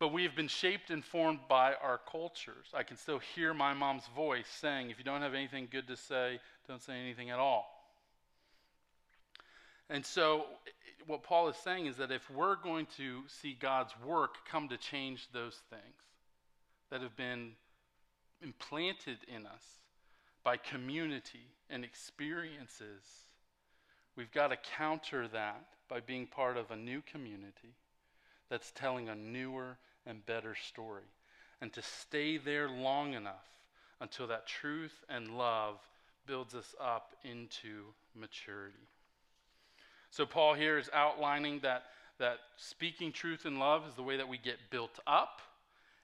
But 0.00 0.14
we 0.14 0.22
have 0.22 0.34
been 0.34 0.48
shaped 0.48 0.88
and 0.88 1.04
formed 1.04 1.40
by 1.46 1.74
our 1.74 2.00
cultures. 2.10 2.68
I 2.72 2.82
can 2.82 2.96
still 2.96 3.18
hear 3.18 3.52
my 3.52 3.74
mom's 3.74 4.06
voice 4.16 4.48
saying, 4.48 4.88
if 4.88 4.98
you 4.98 5.04
don't 5.04 5.20
have 5.20 5.34
anything 5.34 5.68
good 5.70 5.86
to 5.88 5.96
say, 5.96 6.40
don't 6.66 6.82
say 6.82 6.94
anything 6.94 7.28
at 7.28 7.38
all. 7.38 7.66
And 9.90 10.04
so, 10.04 10.46
what 11.06 11.22
Paul 11.22 11.48
is 11.48 11.56
saying 11.56 11.84
is 11.84 11.96
that 11.98 12.10
if 12.10 12.30
we're 12.30 12.56
going 12.56 12.86
to 12.96 13.24
see 13.26 13.52
God's 13.60 13.92
work 14.02 14.36
come 14.50 14.70
to 14.70 14.78
change 14.78 15.28
those 15.34 15.60
things 15.68 15.82
that 16.90 17.02
have 17.02 17.16
been 17.16 17.52
implanted 18.42 19.18
in 19.28 19.44
us 19.44 19.64
by 20.42 20.56
community 20.56 21.52
and 21.68 21.84
experiences, 21.84 23.02
we've 24.16 24.32
got 24.32 24.48
to 24.48 24.56
counter 24.78 25.28
that 25.28 25.62
by 25.90 26.00
being 26.00 26.26
part 26.26 26.56
of 26.56 26.70
a 26.70 26.76
new 26.76 27.02
community 27.02 27.74
that's 28.48 28.70
telling 28.72 29.10
a 29.10 29.14
newer 29.14 29.76
and 30.10 30.26
better 30.26 30.54
story. 30.54 31.04
And 31.62 31.72
to 31.72 31.82
stay 31.82 32.36
there 32.36 32.68
long 32.68 33.14
enough 33.14 33.46
until 34.00 34.26
that 34.26 34.46
truth 34.46 35.04
and 35.08 35.38
love 35.38 35.76
builds 36.26 36.54
us 36.54 36.74
up 36.80 37.12
into 37.24 37.84
maturity. 38.14 38.76
So, 40.10 40.26
Paul 40.26 40.54
here 40.54 40.76
is 40.78 40.90
outlining 40.92 41.60
that, 41.60 41.84
that 42.18 42.38
speaking 42.56 43.12
truth 43.12 43.44
and 43.44 43.58
love 43.58 43.86
is 43.86 43.94
the 43.94 44.02
way 44.02 44.16
that 44.16 44.28
we 44.28 44.38
get 44.38 44.56
built 44.70 44.98
up. 45.06 45.40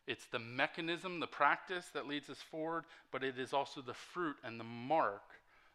It's 0.07 0.27
the 0.27 0.39
mechanism, 0.39 1.19
the 1.19 1.27
practice 1.27 1.87
that 1.93 2.07
leads 2.07 2.31
us 2.31 2.39
forward, 2.51 2.85
but 3.11 3.25
it 3.25 3.39
is 3.39 3.53
also 3.53 3.81
the 3.81 3.95
fruit 3.95 4.37
and 4.45 4.61
the 4.61 4.65
mark 4.65 5.23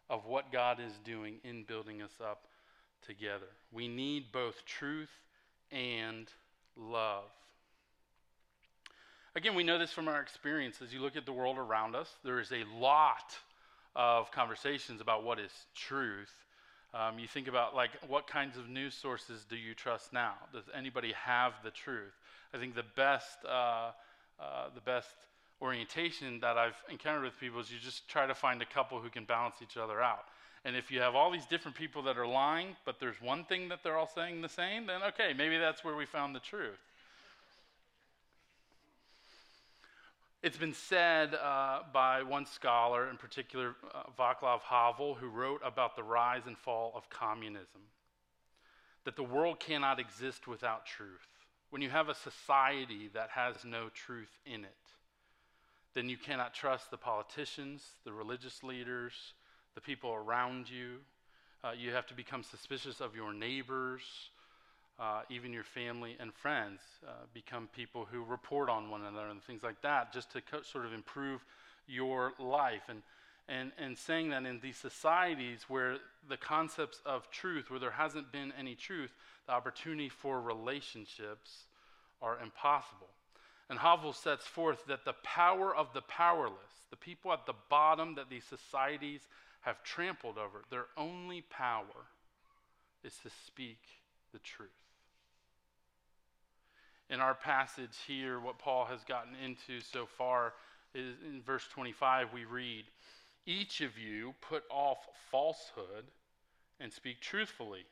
of 0.10 0.26
what 0.26 0.52
God 0.52 0.80
is 0.80 0.94
doing 1.04 1.36
in 1.44 1.64
building 1.64 2.02
us 2.02 2.14
up 2.24 2.46
together. 3.06 3.48
We 3.74 3.88
need 3.90 4.32
both 4.32 4.66
truth 4.66 5.12
and 5.72 6.28
love. 6.78 7.26
Again, 9.34 9.56
we 9.56 9.64
know 9.64 9.78
this 9.78 9.94
from 9.94 10.10
our 10.10 10.20
experience. 10.20 10.82
As 10.82 10.92
you 10.92 11.00
look 11.00 11.16
at 11.16 11.26
the 11.26 11.32
world 11.32 11.58
around 11.58 11.96
us, 11.96 12.10
there 12.22 12.42
is 12.42 12.52
a 12.52 12.66
lot 12.78 13.34
of 13.96 14.30
conversations 14.30 15.00
about 15.00 15.24
what 15.24 15.40
is 15.40 15.52
truth. 15.74 16.34
Um, 16.94 17.18
you 17.18 17.30
think 17.30 17.48
about 17.48 17.74
like 17.74 17.92
what 18.10 18.28
kinds 18.28 18.58
of 18.58 18.68
news 18.68 18.94
sources 18.94 19.46
do 19.50 19.56
you 19.56 19.74
trust 19.74 20.12
now? 20.12 20.34
Does 20.52 20.66
anybody 20.76 21.14
have 21.14 21.54
the 21.64 21.72
truth? 21.72 22.12
I 22.54 22.58
think 22.58 22.76
the 22.76 22.84
best, 22.98 23.38
uh, 23.48 23.92
uh, 24.38 24.68
the 24.76 24.82
best 24.82 25.16
orientation 25.62 26.42
that 26.42 26.58
I've 26.58 26.76
encountered 26.90 27.24
with 27.24 27.40
people 27.40 27.62
is 27.62 27.72
you 27.72 27.80
just 27.80 28.10
try 28.10 28.28
to 28.28 28.36
find 28.36 28.62
a 28.62 28.66
couple 28.66 29.00
who 29.00 29.10
can 29.10 29.24
balance 29.24 29.56
each 29.64 29.78
other 29.78 30.02
out. 30.02 30.26
And 30.66 30.76
if 30.76 30.92
you 30.92 31.00
have 31.00 31.16
all 31.16 31.32
these 31.32 31.46
different 31.46 31.78
people 31.78 32.02
that 32.04 32.18
are 32.18 32.28
lying, 32.28 32.76
but 32.84 33.00
there's 33.00 33.22
one 33.22 33.46
thing 33.46 33.70
that 33.70 33.80
they're 33.82 33.98
all 33.98 34.12
saying 34.14 34.42
the 34.42 34.50
same, 34.50 34.88
then 34.88 35.02
okay, 35.04 35.32
maybe 35.38 35.58
that's 35.58 35.86
where 35.86 35.96
we 35.96 36.06
found 36.06 36.36
the 36.36 36.42
truth. 36.42 36.80
It's 40.44 40.58
been 40.58 40.74
said 40.74 41.36
uh, 41.36 41.82
by 41.94 42.24
one 42.24 42.48
scholar, 42.48 43.08
in 43.12 43.18
particular 43.18 43.76
uh, 43.94 44.04
Václav 44.18 44.62
Havel, 44.62 45.14
who 45.14 45.28
wrote 45.28 45.62
about 45.64 45.96
the 45.96 46.02
rise 46.02 46.42
and 46.48 46.58
fall 46.58 46.92
of 46.96 47.08
communism, 47.12 47.82
that 49.06 49.16
the 49.16 49.24
world 49.24 49.60
cannot 49.60 50.00
exist 50.00 50.48
without 50.48 50.88
truth. 50.88 51.28
When 51.70 51.84
you 51.84 51.92
have 51.92 52.10
a 52.10 52.16
society 52.16 53.08
that 53.14 53.30
has 53.30 53.64
no 53.64 53.90
truth 53.90 54.32
in 54.48 54.64
it, 54.64 54.72
then 55.94 56.10
you 56.10 56.18
cannot 56.18 56.56
trust 56.56 56.90
the 56.90 56.98
politicians, 56.98 57.84
the 58.04 58.12
religious 58.12 58.64
leaders, 58.64 59.14
the 59.76 59.82
people 59.82 60.12
around 60.12 60.68
you. 60.68 60.98
Uh, 61.64 61.74
you 61.78 61.92
have 61.92 62.08
to 62.08 62.16
become 62.16 62.42
suspicious 62.42 63.00
of 63.00 63.16
your 63.16 63.32
neighbors, 63.32 64.02
uh, 65.00 65.22
even 65.30 65.52
your 65.52 65.64
family 65.64 66.16
and 66.20 66.34
friends. 66.34 66.82
Uh, 67.06 67.12
become 67.34 67.68
people 67.76 68.08
who 68.12 68.24
report 68.24 68.70
on 68.70 68.90
one 68.90 69.02
another 69.02 69.28
and 69.28 69.44
things 69.44 69.64
like 69.64 69.82
that, 69.82 70.14
just 70.14 70.32
to 70.32 70.42
co- 70.42 70.62
sort 70.62 70.86
of 70.86 70.94
improve 70.94 71.44
your 71.88 72.34
life. 72.40 72.84
And, 72.88 73.02
and, 73.50 73.72
and 73.78 73.98
saying 73.98 74.30
that 74.30 74.46
in 74.46 74.60
these 74.62 74.78
societies 74.78 75.66
where 75.68 75.98
the 76.30 76.38
concepts 76.38 77.02
of 77.06 77.30
truth, 77.32 77.70
where 77.70 77.80
there 77.80 77.92
hasn't 77.92 78.32
been 78.32 78.54
any 78.58 78.76
truth, 78.76 79.14
the 79.48 79.54
opportunity 79.54 80.10
for 80.10 80.40
relationships 80.40 81.64
are 82.22 82.38
impossible. 82.42 83.10
And 83.70 83.80
Havel 83.80 84.14
sets 84.14 84.46
forth 84.46 84.86
that 84.88 85.06
the 85.06 85.16
power 85.24 85.76
of 85.76 85.94
the 85.94 86.02
powerless, 86.02 86.86
the 86.90 86.98
people 86.98 87.32
at 87.32 87.46
the 87.46 87.54
bottom 87.70 88.16
that 88.16 88.30
these 88.30 88.44
societies 88.44 89.22
have 89.62 89.84
trampled 89.84 90.38
over. 90.38 90.64
Their 90.70 90.88
only 90.98 91.42
power 91.42 92.08
is 93.04 93.14
to 93.24 93.30
speak 93.46 93.80
the 94.32 94.40
truth. 94.40 94.70
In 97.10 97.20
our 97.20 97.36
passage 97.36 97.98
here, 98.08 98.40
what 98.40 98.58
Paul 98.58 98.86
has 98.86 99.04
gotten 99.04 99.34
into 99.36 99.82
so 99.82 100.06
far 100.06 100.54
is 100.94 101.16
in 101.30 101.42
verse 101.42 101.68
25, 101.74 102.34
we 102.34 102.46
read, 102.46 102.86
Each 103.46 103.82
of 103.82 103.98
you 103.98 104.34
put 104.42 104.64
off 104.70 104.98
falsehood 105.30 106.06
and 106.80 106.92
speak 106.92 107.20
truthfully 107.20 107.86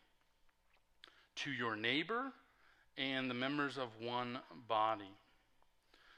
to 1.36 1.52
your 1.52 1.76
neighbor 1.76 2.32
and 2.98 3.30
the 3.30 3.34
members 3.34 3.78
of 3.78 3.90
one 4.02 4.40
body. 4.68 5.12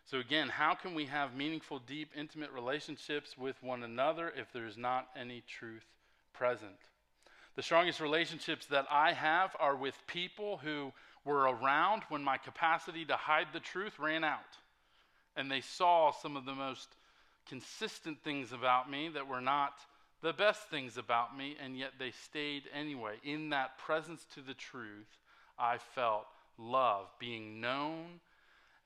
So, 0.05 0.19
again, 0.19 0.49
how 0.49 0.73
can 0.73 0.93
we 0.93 1.05
have 1.05 1.35
meaningful, 1.35 1.79
deep, 1.79 2.11
intimate 2.17 2.51
relationships 2.51 3.37
with 3.37 3.55
one 3.63 3.83
another 3.83 4.33
if 4.35 4.51
there's 4.51 4.77
not 4.77 5.07
any 5.15 5.41
truth 5.47 5.85
present? 6.33 6.75
The 7.61 7.65
strongest 7.65 7.99
relationships 7.99 8.65
that 8.71 8.87
I 8.89 9.13
have 9.13 9.55
are 9.59 9.75
with 9.75 9.93
people 10.07 10.57
who 10.63 10.91
were 11.23 11.41
around 11.41 12.01
when 12.09 12.23
my 12.23 12.37
capacity 12.37 13.05
to 13.05 13.15
hide 13.15 13.49
the 13.53 13.59
truth 13.59 13.99
ran 13.99 14.23
out. 14.23 14.57
And 15.35 15.51
they 15.51 15.61
saw 15.61 16.09
some 16.09 16.35
of 16.35 16.45
the 16.45 16.55
most 16.55 16.87
consistent 17.47 18.23
things 18.23 18.51
about 18.51 18.89
me 18.89 19.09
that 19.09 19.27
were 19.27 19.41
not 19.41 19.73
the 20.23 20.33
best 20.33 20.71
things 20.71 20.97
about 20.97 21.37
me, 21.37 21.55
and 21.63 21.77
yet 21.77 21.91
they 21.99 22.09
stayed 22.09 22.63
anyway. 22.73 23.17
In 23.23 23.51
that 23.51 23.77
presence 23.77 24.25
to 24.33 24.41
the 24.41 24.55
truth, 24.55 25.19
I 25.59 25.77
felt 25.77 26.25
love, 26.57 27.09
being 27.19 27.61
known, 27.61 28.21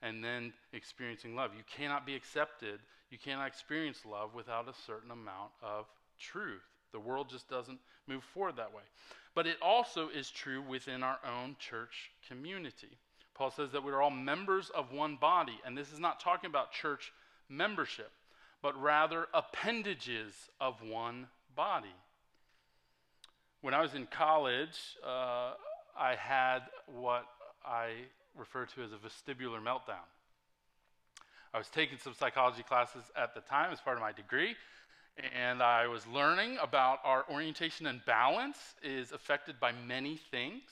and 0.02 0.22
then 0.22 0.52
experiencing 0.74 1.34
love. 1.34 1.52
You 1.56 1.64
cannot 1.66 2.04
be 2.04 2.14
accepted, 2.14 2.80
you 3.10 3.16
cannot 3.16 3.46
experience 3.46 4.04
love 4.04 4.34
without 4.34 4.68
a 4.68 4.74
certain 4.86 5.10
amount 5.10 5.52
of 5.62 5.86
truth. 6.20 6.75
The 6.92 7.00
world 7.00 7.28
just 7.28 7.48
doesn't 7.48 7.78
move 8.06 8.22
forward 8.22 8.56
that 8.56 8.72
way. 8.72 8.82
But 9.34 9.46
it 9.46 9.56
also 9.60 10.08
is 10.08 10.30
true 10.30 10.62
within 10.62 11.02
our 11.02 11.18
own 11.24 11.56
church 11.58 12.10
community. 12.28 12.98
Paul 13.34 13.50
says 13.50 13.72
that 13.72 13.84
we're 13.84 14.00
all 14.00 14.10
members 14.10 14.70
of 14.70 14.92
one 14.92 15.16
body, 15.16 15.58
and 15.64 15.76
this 15.76 15.92
is 15.92 15.98
not 15.98 16.20
talking 16.20 16.48
about 16.48 16.72
church 16.72 17.12
membership, 17.48 18.10
but 18.62 18.80
rather 18.80 19.26
appendages 19.34 20.32
of 20.60 20.80
one 20.82 21.26
body. 21.54 21.94
When 23.60 23.74
I 23.74 23.82
was 23.82 23.94
in 23.94 24.06
college, 24.06 24.96
uh, 25.04 25.52
I 25.98 26.14
had 26.16 26.60
what 26.86 27.26
I 27.64 27.90
refer 28.38 28.64
to 28.66 28.82
as 28.82 28.92
a 28.92 28.96
vestibular 28.96 29.62
meltdown. 29.62 30.06
I 31.52 31.58
was 31.58 31.68
taking 31.68 31.98
some 31.98 32.14
psychology 32.14 32.62
classes 32.62 33.02
at 33.16 33.34
the 33.34 33.40
time 33.40 33.72
as 33.72 33.80
part 33.80 33.96
of 33.96 34.02
my 34.02 34.12
degree, 34.12 34.54
and 35.34 35.62
I 35.62 35.86
was 35.86 36.06
learning 36.06 36.58
about 36.62 36.98
our 37.04 37.24
orientation 37.30 37.86
and 37.86 38.04
balance 38.04 38.58
is 38.82 39.12
affected 39.12 39.58
by 39.58 39.72
many 39.86 40.16
things. 40.16 40.62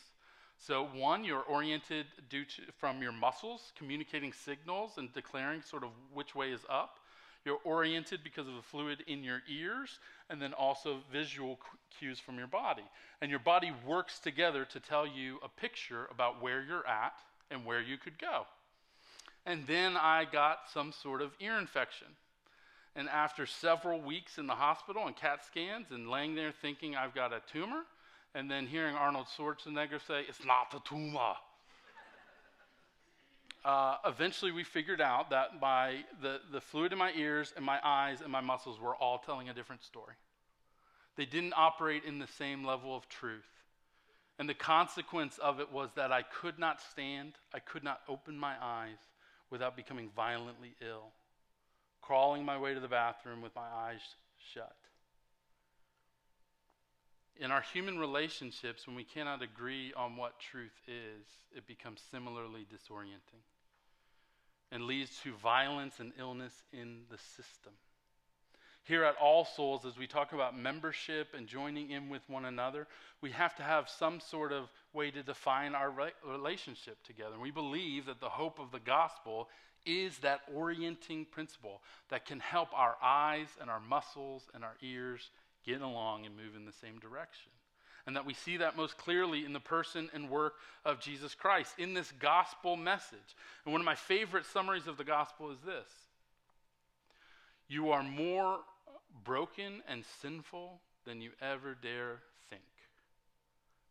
So, 0.58 0.88
one, 0.94 1.24
you're 1.24 1.42
oriented 1.42 2.06
due 2.28 2.44
to, 2.44 2.62
from 2.78 3.02
your 3.02 3.12
muscles 3.12 3.72
communicating 3.76 4.32
signals 4.32 4.92
and 4.98 5.12
declaring 5.12 5.62
sort 5.62 5.82
of 5.82 5.90
which 6.12 6.34
way 6.34 6.52
is 6.52 6.60
up. 6.68 6.98
You're 7.44 7.60
oriented 7.64 8.20
because 8.24 8.48
of 8.48 8.54
the 8.54 8.62
fluid 8.62 9.04
in 9.06 9.22
your 9.22 9.42
ears, 9.48 9.98
and 10.30 10.40
then 10.40 10.54
also 10.54 11.00
visual 11.12 11.58
cues 11.98 12.18
from 12.18 12.38
your 12.38 12.46
body. 12.46 12.84
And 13.20 13.30
your 13.30 13.40
body 13.40 13.72
works 13.86 14.18
together 14.18 14.64
to 14.66 14.80
tell 14.80 15.06
you 15.06 15.38
a 15.42 15.48
picture 15.48 16.06
about 16.10 16.42
where 16.42 16.62
you're 16.62 16.86
at 16.86 17.14
and 17.50 17.66
where 17.66 17.82
you 17.82 17.98
could 17.98 18.18
go. 18.18 18.46
And 19.44 19.66
then 19.66 19.96
I 19.96 20.24
got 20.24 20.70
some 20.72 20.90
sort 20.92 21.20
of 21.20 21.32
ear 21.38 21.58
infection. 21.58 22.06
And 22.96 23.08
after 23.08 23.44
several 23.44 24.00
weeks 24.00 24.38
in 24.38 24.46
the 24.46 24.54
hospital 24.54 25.06
and 25.06 25.16
CAT 25.16 25.44
scans 25.44 25.90
and 25.90 26.08
laying 26.08 26.34
there 26.34 26.52
thinking 26.52 26.94
I've 26.94 27.14
got 27.14 27.32
a 27.32 27.40
tumor, 27.50 27.82
and 28.34 28.50
then 28.50 28.66
hearing 28.66 28.94
Arnold 28.94 29.26
Schwarzenegger 29.36 30.00
say, 30.06 30.22
It's 30.28 30.44
not 30.44 30.74
a 30.74 30.88
tumor. 30.88 31.34
Uh, 33.64 33.96
eventually, 34.04 34.52
we 34.52 34.62
figured 34.62 35.00
out 35.00 35.30
that 35.30 35.58
my, 35.58 36.04
the, 36.20 36.38
the 36.52 36.60
fluid 36.60 36.92
in 36.92 36.98
my 36.98 37.10
ears 37.16 37.54
and 37.56 37.64
my 37.64 37.78
eyes 37.82 38.20
and 38.20 38.30
my 38.30 38.42
muscles 38.42 38.78
were 38.78 38.94
all 38.94 39.16
telling 39.16 39.48
a 39.48 39.54
different 39.54 39.82
story. 39.82 40.12
They 41.16 41.24
didn't 41.24 41.54
operate 41.56 42.04
in 42.04 42.18
the 42.18 42.26
same 42.26 42.62
level 42.62 42.94
of 42.94 43.08
truth. 43.08 43.48
And 44.38 44.46
the 44.46 44.52
consequence 44.52 45.38
of 45.38 45.60
it 45.60 45.72
was 45.72 45.88
that 45.94 46.12
I 46.12 46.24
could 46.24 46.58
not 46.58 46.78
stand, 46.82 47.38
I 47.54 47.58
could 47.58 47.82
not 47.82 48.02
open 48.06 48.36
my 48.36 48.52
eyes 48.60 48.98
without 49.48 49.76
becoming 49.76 50.10
violently 50.14 50.74
ill 50.86 51.12
crawling 52.06 52.44
my 52.44 52.58
way 52.58 52.74
to 52.74 52.80
the 52.80 52.88
bathroom 52.88 53.40
with 53.40 53.54
my 53.54 53.66
eyes 53.88 54.00
shut. 54.52 54.76
In 57.36 57.50
our 57.50 57.62
human 57.62 57.98
relationships, 57.98 58.86
when 58.86 58.94
we 58.94 59.04
cannot 59.04 59.42
agree 59.42 59.92
on 59.96 60.16
what 60.16 60.38
truth 60.38 60.78
is, 60.86 61.26
it 61.56 61.66
becomes 61.66 62.00
similarly 62.10 62.66
disorienting 62.72 63.42
and 64.70 64.84
leads 64.84 65.18
to 65.20 65.32
violence 65.34 65.98
and 65.98 66.12
illness 66.18 66.62
in 66.72 67.02
the 67.10 67.18
system. 67.18 67.72
Here 68.84 69.04
at 69.04 69.16
All 69.16 69.46
Souls, 69.46 69.86
as 69.86 69.96
we 69.96 70.06
talk 70.06 70.34
about 70.34 70.58
membership 70.58 71.28
and 71.34 71.46
joining 71.46 71.90
in 71.90 72.10
with 72.10 72.20
one 72.28 72.44
another, 72.44 72.86
we 73.22 73.30
have 73.30 73.56
to 73.56 73.62
have 73.62 73.88
some 73.88 74.20
sort 74.20 74.52
of 74.52 74.68
way 74.92 75.10
to 75.10 75.22
define 75.22 75.74
our 75.74 75.90
re- 75.90 76.12
relationship 76.26 77.02
together. 77.02 77.32
And 77.32 77.42
we 77.42 77.50
believe 77.50 78.04
that 78.06 78.20
the 78.20 78.28
hope 78.28 78.58
of 78.58 78.72
the 78.72 78.80
gospel 78.80 79.48
is 79.86 80.18
that 80.18 80.40
orienting 80.54 81.24
principle 81.24 81.80
that 82.10 82.26
can 82.26 82.40
help 82.40 82.68
our 82.74 82.96
eyes 83.02 83.48
and 83.58 83.70
our 83.70 83.80
muscles 83.80 84.50
and 84.52 84.62
our 84.62 84.76
ears 84.82 85.30
get 85.64 85.80
along 85.80 86.26
and 86.26 86.36
move 86.36 86.54
in 86.54 86.66
the 86.66 86.72
same 86.72 86.98
direction. 86.98 87.52
And 88.06 88.14
that 88.16 88.26
we 88.26 88.34
see 88.34 88.58
that 88.58 88.76
most 88.76 88.98
clearly 88.98 89.46
in 89.46 89.54
the 89.54 89.60
person 89.60 90.10
and 90.12 90.28
work 90.28 90.56
of 90.84 91.00
Jesus 91.00 91.34
Christ 91.34 91.72
in 91.78 91.94
this 91.94 92.12
gospel 92.20 92.76
message. 92.76 93.34
And 93.64 93.72
one 93.72 93.80
of 93.80 93.86
my 93.86 93.94
favorite 93.94 94.44
summaries 94.44 94.86
of 94.86 94.98
the 94.98 95.04
gospel 95.04 95.50
is 95.50 95.58
this 95.64 95.88
You 97.66 97.92
are 97.92 98.02
more 98.02 98.58
broken 99.22 99.82
and 99.88 100.04
sinful 100.20 100.80
than 101.04 101.20
you 101.20 101.30
ever 101.40 101.76
dare 101.80 102.20
think, 102.50 102.62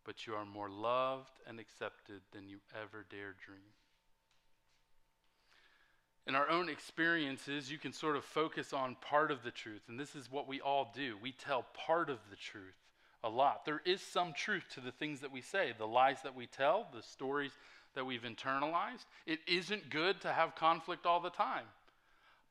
but 0.04 0.26
you 0.26 0.34
are 0.34 0.44
more 0.44 0.68
loved 0.68 1.40
and 1.46 1.58
accepted 1.58 2.20
than 2.32 2.48
you 2.48 2.58
ever 2.74 3.04
dare 3.10 3.34
dream 3.44 3.74
in 6.26 6.34
our 6.34 6.48
own 6.48 6.68
experiences, 6.68 7.70
you 7.70 7.78
can 7.78 7.92
sort 7.92 8.16
of 8.16 8.24
focus 8.24 8.72
on 8.72 8.96
part 9.00 9.30
of 9.30 9.42
the 9.42 9.50
truth. 9.50 9.82
And 9.88 10.00
this 10.00 10.14
is 10.14 10.30
what 10.30 10.48
we 10.48 10.60
all 10.60 10.90
do. 10.94 11.16
We 11.20 11.32
tell 11.32 11.66
part 11.74 12.08
of 12.08 12.18
the 12.30 12.36
truth 12.36 12.74
a 13.22 13.28
lot. 13.28 13.64
There 13.64 13.82
is 13.84 14.00
some 14.00 14.32
truth 14.32 14.64
to 14.74 14.80
the 14.80 14.92
things 14.92 15.20
that 15.20 15.32
we 15.32 15.42
say, 15.42 15.72
the 15.76 15.86
lies 15.86 16.22
that 16.22 16.34
we 16.34 16.46
tell, 16.46 16.88
the 16.94 17.02
stories 17.02 17.52
that 17.94 18.06
we've 18.06 18.22
internalized. 18.22 19.04
It 19.26 19.40
isn't 19.46 19.90
good 19.90 20.20
to 20.22 20.32
have 20.32 20.54
conflict 20.54 21.04
all 21.04 21.20
the 21.20 21.30
time, 21.30 21.64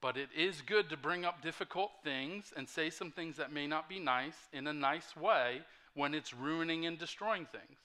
but 0.03 0.17
it 0.17 0.27
is 0.37 0.61
good 0.61 0.89
to 0.89 0.97
bring 0.97 1.23
up 1.23 1.41
difficult 1.41 1.91
things 2.03 2.51
and 2.57 2.67
say 2.67 2.89
some 2.89 3.09
things 3.09 3.37
that 3.37 3.53
may 3.53 3.65
not 3.65 3.87
be 3.87 3.99
nice 3.99 4.35
in 4.51 4.67
a 4.67 4.73
nice 4.73 5.15
way 5.15 5.61
when 5.95 6.13
it's 6.13 6.33
ruining 6.33 6.85
and 6.85 6.99
destroying 6.99 7.45
things. 7.45 7.79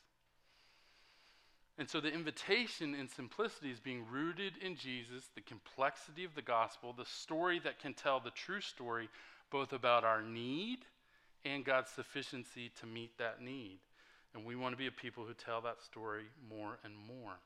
And 1.78 1.88
so 1.88 2.00
the 2.00 2.12
invitation 2.12 2.92
in 2.96 3.08
simplicity 3.08 3.70
is 3.70 3.78
being 3.78 4.04
rooted 4.10 4.54
in 4.60 4.74
Jesus, 4.74 5.30
the 5.36 5.40
complexity 5.42 6.24
of 6.24 6.34
the 6.34 6.42
gospel, 6.42 6.92
the 6.92 7.04
story 7.04 7.60
that 7.60 7.78
can 7.78 7.94
tell 7.94 8.18
the 8.18 8.30
true 8.30 8.60
story 8.60 9.08
both 9.52 9.72
about 9.72 10.02
our 10.02 10.20
need 10.20 10.80
and 11.44 11.64
God's 11.64 11.90
sufficiency 11.90 12.72
to 12.80 12.86
meet 12.86 13.16
that 13.18 13.40
need. 13.40 13.78
And 14.34 14.44
we 14.44 14.56
want 14.56 14.72
to 14.72 14.76
be 14.76 14.88
a 14.88 14.90
people 14.90 15.22
who 15.24 15.34
tell 15.34 15.60
that 15.60 15.80
story 15.80 16.24
more 16.50 16.80
and 16.82 16.94
more. 16.96 17.38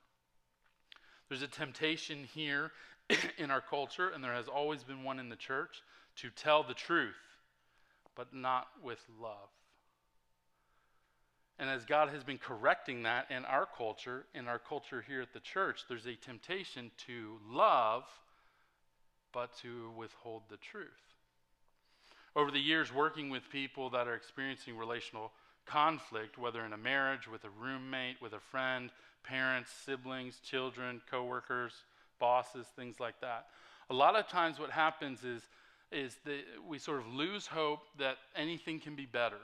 There's 1.32 1.40
a 1.40 1.46
temptation 1.46 2.28
here 2.34 2.72
in 3.38 3.50
our 3.50 3.62
culture, 3.62 4.10
and 4.10 4.22
there 4.22 4.34
has 4.34 4.48
always 4.48 4.84
been 4.84 5.02
one 5.02 5.18
in 5.18 5.30
the 5.30 5.36
church, 5.36 5.82
to 6.16 6.28
tell 6.28 6.62
the 6.62 6.74
truth, 6.74 7.16
but 8.14 8.34
not 8.34 8.66
with 8.84 8.98
love. 9.18 9.48
And 11.58 11.70
as 11.70 11.86
God 11.86 12.10
has 12.10 12.22
been 12.22 12.36
correcting 12.36 13.04
that 13.04 13.30
in 13.30 13.46
our 13.46 13.66
culture, 13.78 14.26
in 14.34 14.46
our 14.46 14.58
culture 14.58 15.02
here 15.08 15.22
at 15.22 15.32
the 15.32 15.40
church, 15.40 15.84
there's 15.88 16.04
a 16.04 16.16
temptation 16.16 16.90
to 17.06 17.38
love, 17.50 18.04
but 19.32 19.56
to 19.62 19.90
withhold 19.96 20.42
the 20.50 20.58
truth. 20.58 20.90
Over 22.36 22.50
the 22.50 22.60
years, 22.60 22.92
working 22.92 23.30
with 23.30 23.48
people 23.48 23.88
that 23.88 24.06
are 24.06 24.14
experiencing 24.14 24.76
relational 24.76 25.32
conflict, 25.66 26.38
whether 26.38 26.64
in 26.64 26.72
a 26.72 26.78
marriage, 26.78 27.28
with 27.28 27.44
a 27.44 27.50
roommate, 27.60 28.20
with 28.20 28.32
a 28.32 28.40
friend, 28.40 28.90
parents, 29.24 29.70
siblings, 29.84 30.38
children, 30.44 31.00
coworkers, 31.10 31.72
bosses, 32.18 32.66
things 32.76 33.00
like 33.00 33.20
that. 33.20 33.46
A 33.90 33.94
lot 33.94 34.16
of 34.16 34.28
times, 34.28 34.58
what 34.58 34.70
happens 34.70 35.24
is, 35.24 35.42
is 35.90 36.16
that 36.24 36.40
we 36.66 36.78
sort 36.78 37.00
of 37.00 37.06
lose 37.06 37.46
hope 37.46 37.80
that 37.98 38.16
anything 38.34 38.80
can 38.80 38.96
be 38.96 39.06
better 39.06 39.38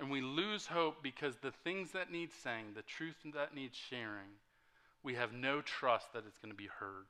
and 0.00 0.10
we 0.10 0.20
lose 0.20 0.66
hope 0.66 1.02
because 1.02 1.36
the 1.36 1.50
things 1.50 1.92
that 1.92 2.12
need 2.12 2.30
saying, 2.32 2.66
the 2.74 2.82
truth 2.82 3.16
that 3.34 3.54
needs 3.54 3.76
sharing, 3.76 4.36
we 5.02 5.14
have 5.14 5.32
no 5.32 5.60
trust 5.60 6.12
that 6.12 6.24
it's 6.26 6.38
going 6.38 6.52
to 6.52 6.56
be 6.56 6.68
heard, 6.78 7.06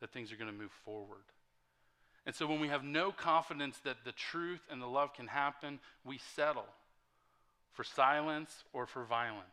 that 0.00 0.12
things 0.12 0.32
are 0.32 0.36
going 0.36 0.50
to 0.50 0.56
move 0.56 0.72
forward. 0.84 1.24
And 2.26 2.34
so 2.34 2.46
when 2.46 2.60
we 2.60 2.68
have 2.68 2.84
no 2.84 3.12
confidence 3.12 3.78
that 3.84 4.04
the 4.04 4.12
truth 4.12 4.62
and 4.70 4.80
the 4.80 4.86
love 4.86 5.12
can 5.12 5.26
happen, 5.26 5.78
we 6.04 6.18
settle 6.34 6.66
for 7.74 7.84
silence 7.84 8.64
or 8.72 8.86
for 8.86 9.04
violence. 9.04 9.48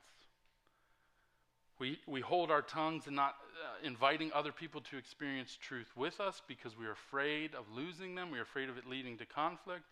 We, 1.80 2.00
we 2.08 2.22
hold 2.22 2.52
our 2.52 2.62
tongues 2.62 3.08
and 3.08 3.16
not 3.16 3.36
uh, 3.64 3.86
inviting 3.86 4.32
other 4.34 4.52
people 4.52 4.82
to 4.82 4.98
experience 4.98 5.58
truth 5.60 5.92
with 5.96 6.20
us 6.20 6.42
because 6.48 6.78
we're 6.78 6.92
afraid 6.92 7.56
of 7.56 7.66
losing 7.76 8.14
them. 8.14 8.30
We're 8.32 8.44
afraid 8.44 8.70
of 8.70 8.78
it 8.78 8.88
leading 8.88 9.18
to 9.18 9.26
conflict. 9.26 9.84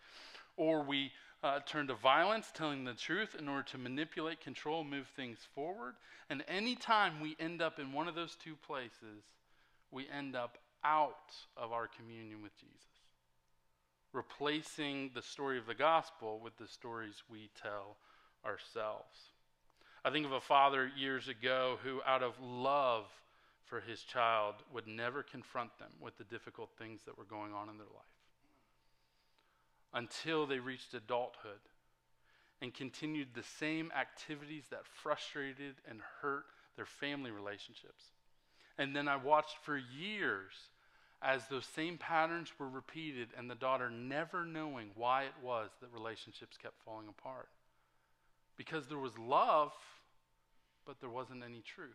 Or 0.56 0.84
we 0.84 1.10
uh, 1.42 1.60
turn 1.66 1.88
to 1.88 1.94
violence, 1.94 2.52
telling 2.54 2.84
the 2.84 2.94
truth 2.94 3.34
in 3.36 3.48
order 3.48 3.64
to 3.70 3.78
manipulate, 3.78 4.40
control, 4.40 4.84
move 4.84 5.08
things 5.16 5.38
forward. 5.52 5.94
And 6.28 6.44
anytime 6.46 7.20
we 7.20 7.34
end 7.40 7.60
up 7.60 7.80
in 7.80 7.92
one 7.92 8.06
of 8.06 8.14
those 8.14 8.36
two 8.36 8.54
places, 8.66 9.24
we 9.90 10.06
end 10.16 10.36
up 10.36 10.58
out 10.84 11.34
of 11.56 11.72
our 11.72 11.88
communion 11.88 12.40
with 12.40 12.56
Jesus, 12.56 12.76
replacing 14.12 15.10
the 15.14 15.22
story 15.22 15.58
of 15.58 15.66
the 15.66 15.74
gospel 15.74 16.40
with 16.42 16.56
the 16.56 16.68
stories 16.68 17.22
we 17.28 17.50
tell 17.60 17.96
ourselves. 18.44 19.16
I 20.04 20.10
think 20.10 20.26
of 20.26 20.32
a 20.32 20.40
father 20.40 20.90
years 20.96 21.28
ago 21.28 21.78
who, 21.84 22.00
out 22.06 22.22
of 22.22 22.34
love 22.40 23.04
for 23.64 23.80
his 23.80 24.02
child, 24.02 24.56
would 24.72 24.86
never 24.86 25.22
confront 25.22 25.78
them 25.78 25.90
with 26.00 26.16
the 26.18 26.24
difficult 26.24 26.70
things 26.78 27.02
that 27.06 27.18
were 27.18 27.24
going 27.24 27.52
on 27.54 27.68
in 27.68 27.78
their 27.78 27.86
life. 27.86 28.04
until 29.94 30.46
they 30.46 30.58
reached 30.58 30.94
adulthood 30.94 31.60
and 32.62 32.74
continued 32.74 33.28
the 33.34 33.42
same 33.42 33.90
activities 33.98 34.64
that 34.70 34.86
frustrated 34.86 35.76
and 35.88 36.00
hurt 36.22 36.44
their 36.76 36.86
family 36.86 37.30
relationships. 37.30 38.04
And 38.78 38.94
then 38.94 39.08
I 39.08 39.16
watched 39.16 39.58
for 39.62 39.76
years 39.76 40.52
as 41.22 41.46
those 41.48 41.66
same 41.66 41.98
patterns 41.98 42.52
were 42.58 42.68
repeated 42.68 43.28
and 43.36 43.50
the 43.50 43.54
daughter 43.54 43.90
never 43.90 44.44
knowing 44.44 44.90
why 44.94 45.24
it 45.24 45.34
was 45.42 45.70
that 45.80 45.92
relationships 45.92 46.56
kept 46.56 46.80
falling 46.84 47.08
apart. 47.08 47.48
Because 48.60 48.88
there 48.88 48.98
was 48.98 49.16
love, 49.16 49.72
but 50.84 51.00
there 51.00 51.08
wasn't 51.08 51.42
any 51.42 51.62
truth. 51.62 51.88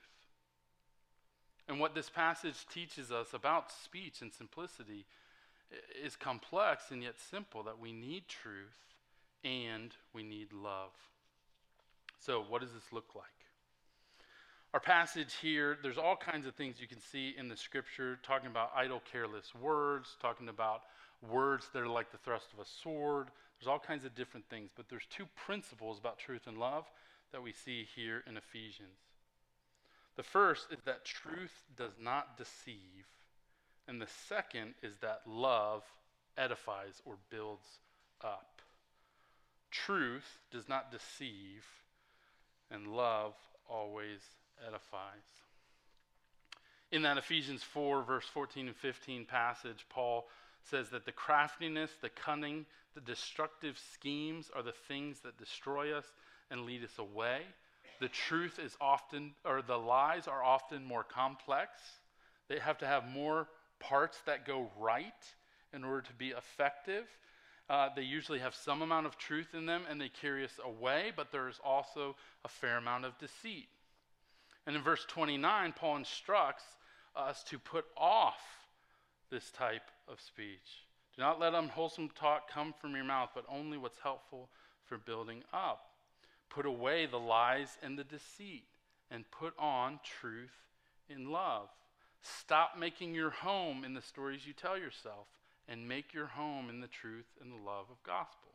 And 1.67 1.80
what 1.80 1.93
this 1.93 2.10
passage 2.10 2.65
teaches 2.73 3.12
us 3.12 3.36
about 3.36 3.71
speech 3.71 4.23
and 4.23 4.34
simplicity 4.34 5.06
is 6.04 6.15
complex 6.15 6.86
and 6.89 7.04
yet 7.04 7.19
simple 7.19 7.62
that 7.62 7.78
we 7.78 7.91
need 7.93 8.23
truth 8.28 8.80
and 9.43 9.91
we 10.12 10.23
need 10.23 10.54
love. 10.54 10.89
So, 12.19 12.43
what 12.49 12.62
does 12.62 12.73
this 12.73 12.91
look 12.91 13.13
like? 13.13 13.25
Our 14.73 14.80
passage 14.80 15.36
here, 15.39 15.78
there's 15.84 15.99
all 15.99 16.15
kinds 16.15 16.47
of 16.47 16.56
things 16.56 16.78
you 16.82 16.88
can 16.88 16.99
see 16.99 17.36
in 17.38 17.47
the 17.47 17.58
scripture 17.58 18.17
talking 18.23 18.49
about 18.49 18.71
idle, 18.75 19.04
careless 19.12 19.54
words, 19.54 20.17
talking 20.19 20.49
about 20.49 20.82
words 21.30 21.67
that 21.73 21.84
are 21.84 21.88
like 21.88 22.12
the 22.12 22.17
thrust 22.17 22.47
of 22.54 22.60
a 22.60 22.65
sword. 22.82 23.28
There's 23.59 23.67
all 23.67 23.79
kinds 23.79 24.05
of 24.05 24.15
different 24.15 24.47
things, 24.49 24.71
but 24.75 24.89
there's 24.89 25.05
two 25.09 25.25
principles 25.35 25.99
about 25.99 26.19
truth 26.19 26.47
and 26.47 26.57
love 26.57 26.85
that 27.31 27.41
we 27.41 27.53
see 27.53 27.87
here 27.95 28.23
in 28.27 28.37
Ephesians. 28.37 28.99
The 30.15 30.23
first 30.23 30.67
is 30.71 30.79
that 30.85 31.05
truth 31.05 31.63
does 31.75 31.93
not 32.01 32.37
deceive, 32.37 33.05
and 33.87 34.01
the 34.01 34.07
second 34.27 34.75
is 34.81 34.97
that 34.97 35.21
love 35.27 35.83
edifies 36.37 37.01
or 37.05 37.15
builds 37.29 37.79
up. 38.21 38.61
Truth 39.71 40.39
does 40.51 40.69
not 40.69 40.91
deceive, 40.91 41.65
and 42.71 42.87
love 42.87 43.33
always 43.69 44.21
edifies. 44.65 45.43
In 46.91 47.01
that 47.01 47.17
Ephesians 47.17 47.63
4, 47.63 48.03
verse 48.03 48.25
14 48.33 48.67
and 48.67 48.75
15 48.75 49.25
passage, 49.25 49.85
Paul 49.89 50.27
says 50.63 50.89
that 50.91 51.05
the 51.05 51.11
craftiness, 51.11 51.91
the 52.01 52.09
cunning, 52.09 52.65
the 52.95 53.01
destructive 53.01 53.77
schemes 53.93 54.49
are 54.55 54.63
the 54.63 54.71
things 54.71 55.19
that 55.19 55.38
destroy 55.38 55.95
us 55.95 56.05
and 56.49 56.65
lead 56.65 56.84
us 56.84 56.97
away. 56.97 57.41
The 57.99 58.08
truth 58.08 58.58
is 58.58 58.75
often, 58.81 59.34
or 59.43 59.62
the 59.62 59.77
lies 59.77 60.27
are 60.27 60.43
often 60.43 60.84
more 60.84 61.03
complex. 61.03 61.71
They 62.47 62.60
have 62.60 62.77
to 62.79 62.88
have 62.88 63.08
more 63.08 63.47
parts 63.79 64.17
that 64.25 64.45
go 64.45 64.69
right 64.79 65.13
in 65.73 65.84
order 65.84 66.01
to 66.01 66.13
be 66.13 66.29
effective. 66.29 67.05
Uh, 67.69 67.89
they 67.95 68.03
usually 68.03 68.39
have 68.39 68.55
some 68.55 68.81
amount 68.81 69.08
of 69.08 69.17
truth 69.17 69.53
in 69.53 69.65
them 69.65 69.84
and 69.89 69.99
they 69.99 70.10
carry 70.10 70.45
us 70.45 70.60
away, 70.63 71.12
but 71.15 71.31
there 71.31 71.49
is 71.49 71.60
also 71.63 72.15
a 72.43 72.47
fair 72.47 72.77
amount 72.77 73.05
of 73.05 73.17
deceit. 73.17 73.67
And 74.67 74.75
in 74.75 74.81
verse 74.81 75.05
29, 75.08 75.73
Paul 75.73 75.97
instructs 75.97 76.63
us 77.15 77.43
to 77.45 77.60
put 77.60 77.86
off 77.97 78.39
this 79.31 79.51
type 79.51 79.89
of 80.08 80.21
speech. 80.21 80.86
Do 81.15 81.23
not 81.23 81.39
let 81.39 81.54
unwholesome 81.54 82.10
talk 82.10 82.49
come 82.51 82.73
from 82.73 82.95
your 82.95 83.06
mouth, 83.06 83.30
but 83.34 83.45
only 83.47 83.78
what's 83.78 83.99
helpful 83.99 84.49
for 84.86 84.97
building 84.97 85.43
up. 85.54 85.91
Put 86.49 86.65
away 86.65 87.06
the 87.06 87.17
lies 87.17 87.78
and 87.82 87.97
the 87.97 88.04
deceit, 88.04 88.65
and 89.10 89.30
put 89.32 89.54
on 89.58 89.99
truth 90.04 90.56
in 91.10 91.32
love. 91.32 91.69
Stop 92.21 92.78
making 92.78 93.13
your 93.13 93.30
home 93.30 93.84
in 93.84 93.93
the 93.93 94.01
stories 94.01 94.45
you 94.45 94.54
tell 94.54 94.78
yourself, 94.78 95.28
and 95.69 95.88
make 95.88 96.13
your 96.13 96.28
home 96.28 96.69
in 96.69 96.82
the 96.82 96.88
truth 96.88 97.25
and 97.41 97.51
the 97.51 97.63
love 97.65 97.86
of 97.89 98.01
gospel. 98.04 98.51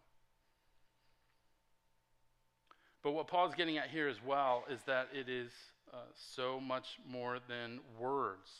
But 3.02 3.12
what 3.12 3.28
Paul's 3.28 3.54
getting 3.54 3.78
at 3.78 3.88
here 3.88 4.08
as 4.08 4.22
well 4.24 4.64
is 4.70 4.80
that 4.86 5.08
it 5.14 5.28
is 5.28 5.50
uh, 5.92 5.96
so 6.14 6.60
much 6.60 6.98
more 7.08 7.38
than 7.48 7.80
words. 7.98 8.50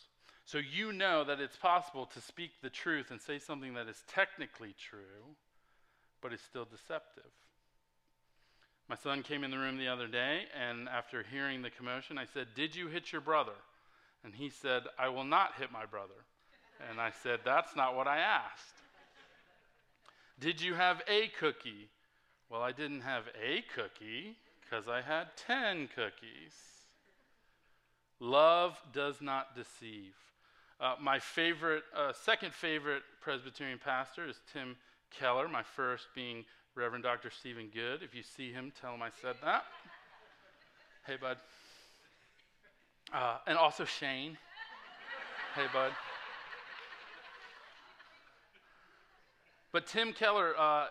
So 0.50 0.58
you 0.58 0.92
know 0.92 1.22
that 1.22 1.38
it's 1.38 1.56
possible 1.56 2.06
to 2.06 2.20
speak 2.20 2.50
the 2.60 2.70
truth 2.70 3.12
and 3.12 3.20
say 3.20 3.38
something 3.38 3.74
that 3.74 3.86
is 3.86 4.02
technically 4.08 4.74
true, 4.76 5.36
but 6.20 6.32
is 6.32 6.40
still 6.40 6.64
deceptive. 6.64 7.30
My 8.88 8.96
son 8.96 9.22
came 9.22 9.44
in 9.44 9.52
the 9.52 9.58
room 9.58 9.78
the 9.78 9.86
other 9.86 10.08
day, 10.08 10.46
and 10.60 10.88
after 10.88 11.22
hearing 11.22 11.62
the 11.62 11.70
commotion, 11.70 12.18
I 12.18 12.24
said, 12.24 12.48
Did 12.56 12.74
you 12.74 12.88
hit 12.88 13.12
your 13.12 13.20
brother? 13.20 13.52
And 14.24 14.34
he 14.34 14.50
said, 14.50 14.82
I 14.98 15.08
will 15.08 15.22
not 15.22 15.54
hit 15.56 15.70
my 15.70 15.86
brother. 15.86 16.24
And 16.90 17.00
I 17.00 17.12
said, 17.22 17.40
That's 17.44 17.76
not 17.76 17.94
what 17.94 18.08
I 18.08 18.18
asked. 18.18 18.74
Did 20.40 20.60
you 20.60 20.74
have 20.74 21.00
a 21.06 21.28
cookie? 21.38 21.90
Well, 22.50 22.62
I 22.62 22.72
didn't 22.72 23.02
have 23.02 23.22
a 23.40 23.62
cookie 23.76 24.34
because 24.62 24.88
I 24.88 25.00
had 25.00 25.28
10 25.46 25.90
cookies. 25.94 26.54
Love 28.18 28.76
does 28.92 29.22
not 29.22 29.54
deceive. 29.54 30.14
Uh, 30.80 30.94
my 30.98 31.18
favorite, 31.18 31.82
uh, 31.94 32.10
second 32.10 32.54
favorite 32.54 33.02
Presbyterian 33.20 33.78
pastor 33.78 34.26
is 34.26 34.40
Tim 34.50 34.76
Keller, 35.10 35.46
my 35.46 35.62
first 35.62 36.06
being 36.14 36.42
Reverend 36.74 37.04
Dr. 37.04 37.28
Stephen 37.28 37.68
Good. 37.72 38.02
If 38.02 38.14
you 38.14 38.22
see 38.22 38.50
him, 38.50 38.72
tell 38.80 38.94
him 38.94 39.02
I 39.02 39.10
said 39.20 39.36
that. 39.44 39.64
hey, 41.06 41.16
bud. 41.20 41.36
Uh, 43.12 43.38
and 43.46 43.58
also 43.58 43.84
Shane. 43.84 44.38
hey, 45.54 45.66
bud. 45.70 45.92
But 49.72 49.86
Tim 49.86 50.14
Keller, 50.14 50.54
uh, 50.58 50.86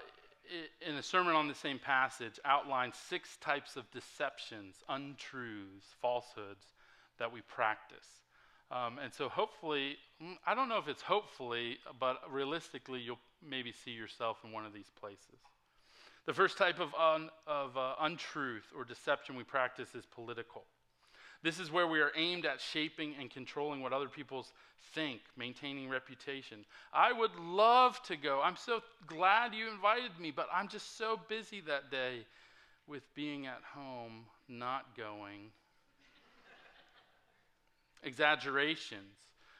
in 0.88 0.98
a 0.98 1.04
sermon 1.04 1.34
on 1.34 1.48
the 1.48 1.56
same 1.56 1.80
passage, 1.80 2.40
outlines 2.46 2.96
six 2.96 3.38
types 3.38 3.76
of 3.76 3.90
deceptions, 3.90 4.76
untruths, 4.88 5.88
falsehoods 6.00 6.66
that 7.18 7.34
we 7.34 7.42
practice. 7.42 8.06
Um, 8.72 9.00
and 9.04 9.12
so, 9.14 9.30
hopefully, 9.30 9.98
mm, 10.22 10.38
I 10.46 10.54
don't 10.54 10.70
know 10.70 10.78
if 10.78 10.88
it's 10.88 11.02
hopefully, 11.02 11.78
but 12.00 12.22
realistically, 12.32 13.00
you'll 13.00 13.20
maybe 13.48 13.72
see 13.72 13.92
yourself 13.92 14.38
in 14.44 14.52
one 14.52 14.66
of 14.66 14.74
these 14.74 14.92
places. 15.00 15.40
The 16.26 16.34
first 16.34 16.58
type 16.58 16.80
of, 16.80 16.94
un, 16.94 17.30
of 17.48 17.76
uh, 17.76 17.96
untruth 18.02 18.72
or 18.78 18.84
deception 18.84 19.36
we 19.36 19.44
practice 19.44 19.96
is 19.96 20.06
political. 20.06 20.66
This 21.42 21.60
is 21.60 21.72
where 21.72 21.88
we 21.88 22.02
are 22.02 22.12
aimed 22.16 22.46
at 22.46 22.60
shaping 22.60 23.16
and 23.20 23.30
controlling 23.30 23.82
what 23.82 23.94
other 23.94 24.10
people 24.10 24.46
think, 24.94 25.22
maintaining 25.38 25.90
reputation. 25.90 26.66
I 26.94 27.14
would 27.14 27.36
love 27.36 28.02
to 28.04 28.18
go. 28.18 28.42
I'm 28.44 28.58
so 28.58 28.82
glad 29.08 29.54
you 29.54 29.70
invited 29.70 30.20
me, 30.20 30.32
but 30.32 30.48
I'm 30.54 30.68
just 30.68 30.98
so 30.98 31.20
busy 31.30 31.62
that 31.62 31.90
day 31.90 32.26
with 32.88 33.04
being 33.16 33.48
at 33.48 33.62
home, 33.74 34.26
not 34.50 34.98
going. 34.98 35.52
Exaggerations. 38.04 39.16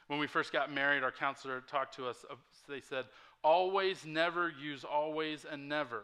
When 0.08 0.18
we 0.18 0.26
first 0.26 0.52
got 0.52 0.72
married, 0.72 1.02
our 1.02 1.12
counselor 1.12 1.60
talked 1.60 1.96
to 1.96 2.08
us. 2.08 2.24
They 2.68 2.80
said, 2.80 3.04
always, 3.44 4.04
never, 4.04 4.52
use 4.60 4.84
always 4.84 5.44
and 5.44 5.68
never. 5.68 6.02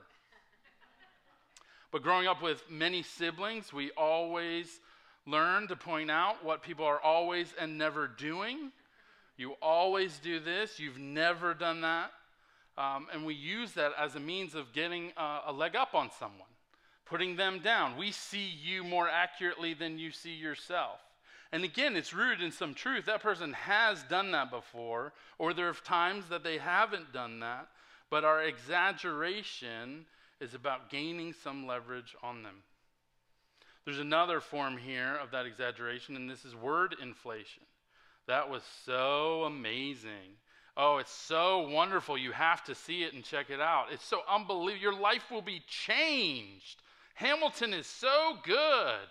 But 1.91 2.03
growing 2.03 2.27
up 2.27 2.43
with 2.43 2.63
many 2.71 3.03
siblings, 3.03 3.73
we 3.73 3.91
always 3.97 4.81
learn 5.27 5.67
to 5.69 5.77
point 5.77 6.11
out 6.11 6.45
what 6.45 6.63
people 6.63 6.85
are 6.85 7.01
always 7.01 7.53
and 7.59 7.79
never 7.79 8.07
doing. 8.07 8.71
You 9.37 9.53
always 9.61 10.19
do 10.19 10.41
this, 10.41 10.79
you've 10.79 10.99
never 10.99 11.53
done 11.55 11.81
that. 11.81 12.13
Um, 12.79 13.07
and 13.13 13.25
we 13.25 13.35
use 13.35 13.73
that 13.73 13.93
as 13.99 14.15
a 14.15 14.21
means 14.21 14.55
of 14.55 14.73
getting 14.73 15.13
a 15.17 15.53
leg 15.53 15.75
up 15.75 15.95
on 15.95 16.11
someone, 16.19 16.49
putting 17.07 17.37
them 17.37 17.61
down. 17.61 17.97
We 17.97 18.13
see 18.13 18.47
you 18.63 18.85
more 18.85 19.09
accurately 19.09 19.73
than 19.75 19.99
you 19.99 20.11
see 20.11 20.35
yourself. 20.35 21.01
And 21.53 21.65
again, 21.65 21.97
it's 21.97 22.13
rooted 22.13 22.43
in 22.43 22.53
some 22.53 22.75
truth. 22.75 23.07
That 23.07 23.23
person 23.23 23.53
has 23.53 24.03
done 24.05 24.33
that 24.33 24.51
before, 24.51 25.13
or 25.39 25.55
there 25.55 25.69
are 25.69 25.75
times 25.75 26.29
that 26.29 26.43
they 26.43 26.59
haven't 26.59 27.13
done 27.13 27.41
that, 27.41 27.69
but 28.11 28.25
our 28.25 28.43
exaggeration 28.43 30.07
is 30.41 30.55
about 30.55 30.91
gaining 30.91 31.33
some 31.33 31.67
leverage 31.67 32.15
on 32.23 32.43
them. 32.43 32.63
There's 33.85 34.01
another 34.01 34.41
form 34.41 34.77
here 34.77 35.15
of 35.23 35.31
that 35.31 35.47
exaggeration, 35.47 36.17
and 36.17 36.29
this 36.29 36.45
is 36.45 36.57
word 36.57 36.97
inflation. 37.01 37.63
That 38.27 38.51
was 38.51 38.63
so 38.85 39.45
amazing. 39.45 40.37
Oh, 40.77 40.99
it's 40.99 41.13
so 41.13 41.69
wonderful. 41.69 42.19
You 42.19 42.33
have 42.33 42.65
to 42.65 42.75
see 42.75 43.05
it 43.05 43.15
and 43.15 43.25
check 43.25 43.49
it 43.49 43.61
out. 43.61 43.87
It's 43.93 44.05
so 44.05 44.21
unbelievable. 44.29 44.83
Your 44.83 45.01
life 45.01 45.31
will 45.31 45.43
be 45.43 45.63
changed. 45.69 46.83
Hamilton 47.15 47.73
is 47.73 47.87
so 47.87 48.37
good. 48.43 49.09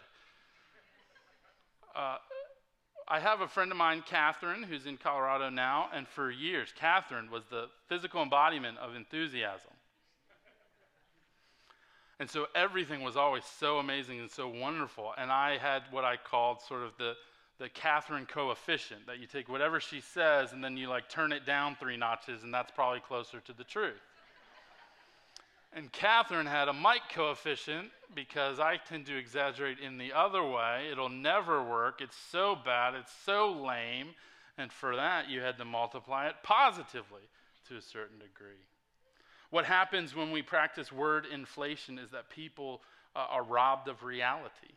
Uh, 1.96 2.18
I 3.08 3.20
have 3.20 3.42
a 3.42 3.48
friend 3.48 3.72
of 3.72 3.78
mine, 3.78 4.04
Catherine, 4.06 4.64
who's 4.64 4.88
in 4.88 4.98
Colorado 4.98 5.50
now, 5.50 5.90
and 5.94 6.08
for 6.08 6.32
years, 6.32 6.74
Catherine 6.76 7.30
was 7.30 7.44
the 7.50 7.68
physical 7.88 8.24
embodiment 8.24 8.78
of 8.80 8.96
enthusiasm. 8.96 9.72
And 12.20 12.30
so 12.30 12.48
everything 12.56 13.04
was 13.04 13.16
always 13.16 13.44
so 13.44 13.78
amazing 13.78 14.20
and 14.20 14.32
so 14.32 14.48
wonderful. 14.48 15.14
And 15.18 15.32
I 15.32 15.58
had 15.58 15.84
what 15.92 16.06
I 16.06 16.16
called 16.18 16.62
sort 16.62 16.82
of 16.82 16.92
the, 16.98 17.14
the 17.60 17.70
Catherine 17.70 18.26
coefficient 18.26 19.06
that 19.06 19.20
you 19.20 19.28
take 19.28 19.50
whatever 19.50 19.80
she 19.80 20.02
says 20.02 20.54
and 20.54 20.64
then 20.64 20.78
you 20.78 20.88
like 20.88 21.10
turn 21.10 21.32
it 21.32 21.46
down 21.46 21.76
three 21.76 21.98
notches, 21.98 22.44
and 22.44 22.54
that's 22.54 22.72
probably 22.72 23.02
closer 23.02 23.40
to 23.42 23.54
the 23.54 23.66
truth. 23.66 24.02
And 25.76 25.92
Catherine 25.92 26.46
had 26.46 26.70
a 26.70 26.74
Mike 26.74 27.10
coefficient 27.14 27.90
because 28.16 28.62
I 28.62 28.78
tend 28.78 29.08
to 29.08 29.18
exaggerate 29.18 29.78
in 29.80 29.98
the 29.98 30.14
other 30.14 30.42
way. 30.42 30.88
It'll 30.90 31.10
never 31.10 31.62
work. 31.62 32.00
It's 32.00 32.16
so 32.32 32.56
bad. 32.56 32.96
It's 32.96 33.12
so 33.26 33.52
lame. 33.52 34.16
And 34.58 34.72
for 34.72 34.96
that, 34.96 35.30
you 35.30 35.42
had 35.42 35.58
to 35.58 35.66
multiply 35.66 36.28
it 36.28 36.36
positively 36.44 37.24
to 37.68 37.76
a 37.76 37.82
certain 37.82 38.20
degree. 38.20 38.64
What 39.50 39.66
happens 39.66 40.16
when 40.16 40.32
we 40.32 40.42
practice 40.42 40.94
word 40.94 41.26
inflation 41.26 42.00
is 42.00 42.12
that 42.12 42.30
people 42.30 42.82
uh, 43.14 43.26
are 43.30 43.44
robbed 43.44 43.90
of 43.90 44.04
reality, 44.04 44.76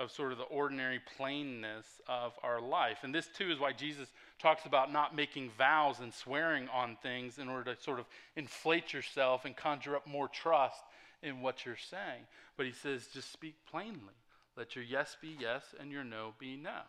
of 0.00 0.10
sort 0.10 0.32
of 0.32 0.38
the 0.38 0.44
ordinary 0.44 0.98
plainness 1.16 1.84
of 2.08 2.32
our 2.42 2.60
life. 2.60 2.98
And 3.02 3.14
this, 3.14 3.28
too, 3.36 3.50
is 3.50 3.60
why 3.60 3.72
Jesus 3.72 4.08
talks 4.38 4.64
about 4.64 4.90
not 4.90 5.14
making 5.14 5.50
vows 5.58 6.00
and 6.00 6.12
swearing 6.12 6.68
on 6.70 6.96
things 7.02 7.38
in 7.38 7.48
order 7.48 7.74
to 7.74 7.80
sort 7.80 8.00
of 8.00 8.06
inflate 8.34 8.94
yourself 8.94 9.44
and 9.44 9.54
conjure 9.54 9.94
up 9.94 10.06
more 10.06 10.26
trust 10.26 10.82
in 11.22 11.42
what 11.42 11.66
you're 11.66 11.76
saying. 11.76 12.22
But 12.56 12.64
he 12.64 12.72
says, 12.72 13.08
just 13.12 13.30
speak 13.30 13.54
plainly. 13.70 14.14
Let 14.56 14.74
your 14.74 14.84
yes 14.84 15.18
be 15.20 15.36
yes 15.38 15.62
and 15.78 15.92
your 15.92 16.02
no 16.02 16.32
be 16.38 16.56
no. 16.56 16.80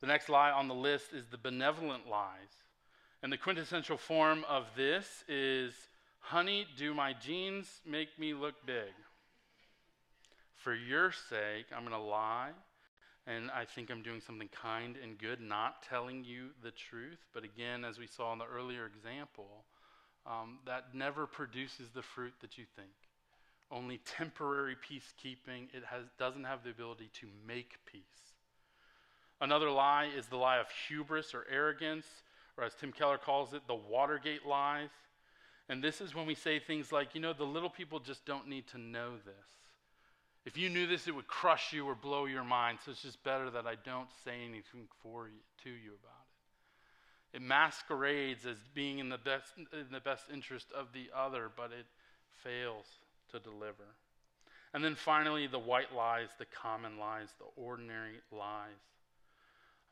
The 0.00 0.08
next 0.08 0.28
lie 0.28 0.50
on 0.50 0.66
the 0.66 0.74
list 0.74 1.12
is 1.12 1.26
the 1.26 1.38
benevolent 1.38 2.08
lies. 2.08 2.64
And 3.22 3.32
the 3.32 3.38
quintessential 3.38 3.96
form 3.96 4.44
of 4.48 4.66
this 4.76 5.24
is 5.28 5.74
Honey, 6.18 6.66
do 6.76 6.92
my 6.92 7.14
jeans 7.14 7.80
make 7.86 8.18
me 8.18 8.34
look 8.34 8.54
big? 8.66 8.92
For 10.58 10.74
your 10.74 11.12
sake, 11.12 11.66
I'm 11.74 11.82
going 11.82 11.92
to 11.92 12.08
lie, 12.08 12.50
and 13.26 13.48
I 13.52 13.64
think 13.64 13.90
I'm 13.90 14.02
doing 14.02 14.20
something 14.20 14.48
kind 14.48 14.96
and 15.00 15.16
good, 15.16 15.40
not 15.40 15.84
telling 15.88 16.24
you 16.24 16.48
the 16.62 16.72
truth. 16.72 17.18
But 17.32 17.44
again, 17.44 17.84
as 17.84 17.98
we 17.98 18.08
saw 18.08 18.32
in 18.32 18.38
the 18.38 18.44
earlier 18.44 18.84
example, 18.84 19.64
um, 20.26 20.58
that 20.66 20.94
never 20.94 21.26
produces 21.26 21.90
the 21.94 22.02
fruit 22.02 22.34
that 22.40 22.58
you 22.58 22.64
think. 22.74 22.90
Only 23.70 23.98
temporary 23.98 24.74
peacekeeping. 24.74 25.68
It 25.72 25.84
has, 25.90 26.04
doesn't 26.18 26.44
have 26.44 26.64
the 26.64 26.70
ability 26.70 27.10
to 27.20 27.28
make 27.46 27.76
peace. 27.86 28.02
Another 29.40 29.70
lie 29.70 30.08
is 30.16 30.26
the 30.26 30.36
lie 30.36 30.58
of 30.58 30.66
hubris 30.88 31.34
or 31.34 31.46
arrogance, 31.50 32.06
or 32.56 32.64
as 32.64 32.74
Tim 32.74 32.90
Keller 32.90 33.18
calls 33.18 33.54
it, 33.54 33.62
the 33.68 33.76
Watergate 33.76 34.44
lies. 34.44 34.90
And 35.68 35.84
this 35.84 36.00
is 36.00 36.14
when 36.14 36.26
we 36.26 36.34
say 36.34 36.58
things 36.58 36.90
like, 36.90 37.14
you 37.14 37.20
know, 37.20 37.32
the 37.32 37.44
little 37.44 37.70
people 37.70 38.00
just 38.00 38.24
don't 38.24 38.48
need 38.48 38.66
to 38.68 38.78
know 38.78 39.12
this. 39.24 39.67
If 40.48 40.56
you 40.56 40.70
knew 40.70 40.86
this, 40.86 41.06
it 41.06 41.14
would 41.14 41.26
crush 41.26 41.74
you 41.74 41.84
or 41.84 41.94
blow 41.94 42.24
your 42.24 42.42
mind, 42.42 42.78
so 42.82 42.92
it's 42.92 43.02
just 43.02 43.22
better 43.22 43.50
that 43.50 43.66
I 43.66 43.74
don't 43.84 44.08
say 44.24 44.32
anything 44.48 44.88
for 45.02 45.28
you, 45.28 45.40
to 45.64 45.68
you 45.68 45.90
about 45.90 46.24
it. 47.34 47.36
It 47.36 47.42
masquerades 47.42 48.46
as 48.46 48.56
being 48.72 48.98
in 48.98 49.10
the 49.10 49.18
best 49.18 49.52
in 49.58 49.92
the 49.92 50.00
best 50.00 50.24
interest 50.32 50.68
of 50.74 50.94
the 50.94 51.10
other, 51.14 51.50
but 51.54 51.66
it 51.66 51.84
fails 52.42 52.86
to 53.30 53.38
deliver. 53.38 53.84
And 54.72 54.82
then 54.82 54.94
finally, 54.94 55.46
the 55.46 55.58
white 55.58 55.94
lies, 55.94 56.28
the 56.38 56.46
common 56.46 56.98
lies, 56.98 57.28
the 57.38 57.62
ordinary 57.62 58.22
lies. 58.32 58.80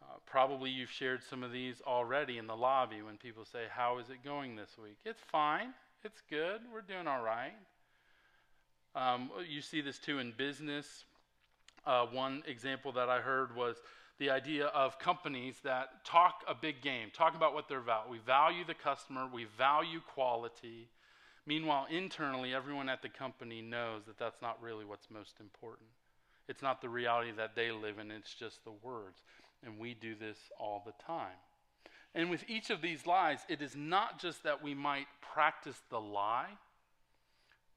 Uh, 0.00 0.14
probably 0.24 0.70
you've 0.70 0.90
shared 0.90 1.22
some 1.22 1.42
of 1.42 1.52
these 1.52 1.82
already 1.86 2.38
in 2.38 2.46
the 2.46 2.56
lobby 2.56 3.02
when 3.02 3.18
people 3.18 3.44
say, 3.44 3.64
How 3.70 3.98
is 3.98 4.08
it 4.08 4.24
going 4.24 4.56
this 4.56 4.78
week? 4.82 4.96
It's 5.04 5.22
fine. 5.30 5.74
It's 6.02 6.22
good. 6.30 6.62
We're 6.72 6.80
doing 6.80 7.06
all 7.06 7.22
right. 7.22 7.52
Um, 8.96 9.30
you 9.46 9.60
see 9.60 9.82
this 9.82 9.98
too 9.98 10.18
in 10.20 10.32
business. 10.32 11.04
Uh, 11.86 12.06
one 12.06 12.42
example 12.46 12.92
that 12.92 13.10
I 13.10 13.20
heard 13.20 13.54
was 13.54 13.76
the 14.18 14.30
idea 14.30 14.66
of 14.68 14.98
companies 14.98 15.56
that 15.64 16.02
talk 16.04 16.42
a 16.48 16.54
big 16.54 16.80
game, 16.80 17.10
talk 17.12 17.36
about 17.36 17.52
what 17.52 17.68
they're 17.68 17.78
about. 17.78 18.08
We 18.08 18.18
value 18.18 18.64
the 18.64 18.74
customer, 18.74 19.28
we 19.30 19.44
value 19.58 20.00
quality. 20.00 20.88
Meanwhile, 21.44 21.86
internally, 21.90 22.54
everyone 22.54 22.88
at 22.88 23.02
the 23.02 23.10
company 23.10 23.60
knows 23.60 24.06
that 24.06 24.18
that's 24.18 24.40
not 24.40 24.60
really 24.62 24.86
what's 24.86 25.10
most 25.10 25.34
important. 25.40 25.90
It's 26.48 26.62
not 26.62 26.80
the 26.80 26.88
reality 26.88 27.32
that 27.36 27.54
they 27.54 27.70
live 27.70 27.98
in, 27.98 28.10
it's 28.10 28.32
just 28.32 28.64
the 28.64 28.72
words. 28.82 29.20
And 29.62 29.78
we 29.78 29.92
do 29.92 30.14
this 30.14 30.38
all 30.58 30.82
the 30.86 30.94
time. 31.04 31.36
And 32.14 32.30
with 32.30 32.44
each 32.48 32.70
of 32.70 32.80
these 32.80 33.06
lies, 33.06 33.40
it 33.46 33.60
is 33.60 33.76
not 33.76 34.18
just 34.18 34.42
that 34.44 34.62
we 34.62 34.72
might 34.72 35.06
practice 35.20 35.82
the 35.90 36.00
lie 36.00 36.56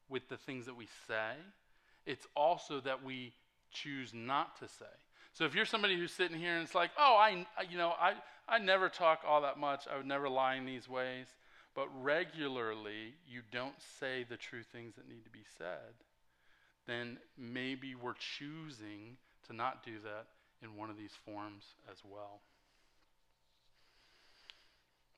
with 0.10 0.28
the 0.30 0.38
things 0.38 0.66
that 0.66 0.76
we 0.76 0.88
say, 1.08 1.34
it's 2.06 2.26
also 2.36 2.80
that 2.82 3.04
we 3.04 3.34
choose 3.72 4.14
not 4.14 4.60
to 4.60 4.68
say. 4.68 4.86
So 5.34 5.46
if 5.46 5.54
you're 5.54 5.66
somebody 5.66 5.96
who's 5.96 6.12
sitting 6.12 6.38
here 6.38 6.56
and 6.56 6.64
it's 6.64 6.76
like, 6.76 6.92
oh, 6.98 7.16
I, 7.16 7.46
you 7.70 7.78
know, 7.78 7.94
I, 8.00 8.14
I 8.48 8.58
never 8.58 8.90
talk 8.90 9.22
all 9.28 9.42
that 9.42 9.60
much, 9.60 9.88
I 9.92 9.98
would 9.98 10.08
never 10.08 10.28
lie 10.28 10.56
in 10.56 10.66
these 10.66 10.90
ways, 10.90 11.28
but 11.76 11.88
regularly 12.02 13.14
you 13.28 13.42
don't 13.52 13.80
say 14.00 14.26
the 14.28 14.38
true 14.38 14.64
things 14.64 14.96
that 14.96 15.08
need 15.08 15.24
to 15.24 15.30
be 15.30 15.46
said, 15.58 15.94
then 16.88 17.18
maybe 17.38 17.94
we're 17.94 18.14
choosing 18.14 19.18
to 19.48 19.54
not 19.54 19.86
do 19.86 20.00
that 20.04 20.26
in 20.64 20.76
one 20.76 20.90
of 20.90 20.98
these 20.98 21.14
forms 21.26 21.64
as 21.92 22.00
well. 22.04 22.42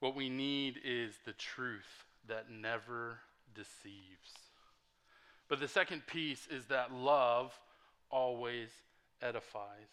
What 0.01 0.15
we 0.15 0.29
need 0.29 0.79
is 0.83 1.15
the 1.25 1.33
truth 1.33 2.05
that 2.27 2.51
never 2.51 3.19
deceives. 3.55 4.50
But 5.51 5.59
the 5.59 5.67
second 5.67 6.07
piece 6.07 6.47
is 6.49 6.67
that 6.67 6.93
love 6.93 7.51
always 8.09 8.69
edifies. 9.21 9.89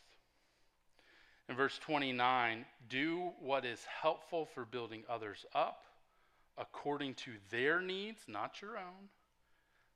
In 1.48 1.56
verse 1.56 1.76
29, 1.84 2.64
do 2.88 3.32
what 3.40 3.64
is 3.64 3.84
helpful 4.00 4.46
for 4.54 4.64
building 4.64 5.02
others 5.10 5.44
up 5.56 5.82
according 6.56 7.14
to 7.14 7.32
their 7.50 7.80
needs, 7.80 8.20
not 8.28 8.62
your 8.62 8.78
own, 8.78 9.08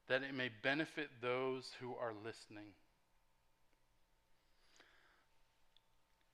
that 0.09 0.25
it 0.25 0.35
may 0.35 0.51
benefit 0.65 1.11
those 1.21 1.71
who 1.79 1.95
are 1.95 2.13
listening. 2.25 2.73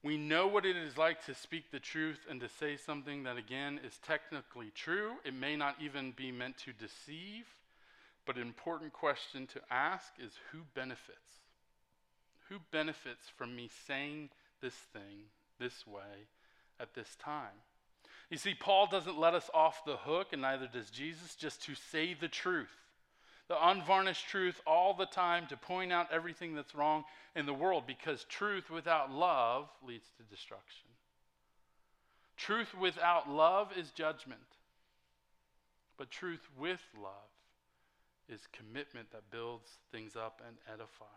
We 0.02 0.16
know 0.16 0.46
what 0.46 0.64
it 0.64 0.74
is 0.74 0.96
like 0.96 1.26
to 1.26 1.34
speak 1.34 1.70
the 1.70 1.80
truth 1.80 2.20
and 2.30 2.40
to 2.40 2.48
say 2.48 2.78
something 2.78 3.24
that, 3.24 3.36
again, 3.36 3.78
is 3.86 3.98
technically 3.98 4.72
true. 4.74 5.16
It 5.22 5.34
may 5.34 5.54
not 5.54 5.76
even 5.82 6.12
be 6.12 6.32
meant 6.32 6.56
to 6.64 6.72
deceive, 6.72 7.44
but 8.28 8.36
an 8.36 8.42
important 8.42 8.92
question 8.92 9.46
to 9.46 9.60
ask 9.70 10.12
is 10.22 10.32
who 10.52 10.58
benefits? 10.74 11.40
Who 12.50 12.56
benefits 12.70 13.24
from 13.38 13.56
me 13.56 13.70
saying 13.86 14.28
this 14.60 14.74
thing 14.74 15.30
this 15.58 15.86
way 15.86 16.28
at 16.78 16.94
this 16.94 17.16
time? 17.24 17.56
You 18.28 18.36
see, 18.36 18.52
Paul 18.52 18.86
doesn't 18.86 19.18
let 19.18 19.32
us 19.32 19.48
off 19.54 19.82
the 19.86 19.96
hook, 19.96 20.34
and 20.34 20.42
neither 20.42 20.66
does 20.70 20.90
Jesus, 20.90 21.36
just 21.36 21.62
to 21.64 21.74
say 21.74 22.14
the 22.14 22.28
truth 22.28 22.68
the 23.48 23.66
unvarnished 23.66 24.28
truth 24.28 24.60
all 24.66 24.92
the 24.92 25.06
time 25.06 25.46
to 25.46 25.56
point 25.56 25.90
out 25.90 26.12
everything 26.12 26.54
that's 26.54 26.74
wrong 26.74 27.04
in 27.34 27.46
the 27.46 27.54
world 27.54 27.84
because 27.86 28.24
truth 28.24 28.68
without 28.68 29.10
love 29.10 29.70
leads 29.82 30.06
to 30.18 30.22
destruction. 30.24 30.90
Truth 32.36 32.74
without 32.78 33.30
love 33.30 33.70
is 33.74 33.90
judgment, 33.92 34.42
but 35.96 36.10
truth 36.10 36.46
with 36.58 36.82
love 37.02 37.30
is 38.28 38.40
commitment 38.52 39.10
that 39.12 39.30
builds 39.30 39.68
things 39.92 40.16
up 40.16 40.42
and 40.46 40.56
edifies. 40.72 41.08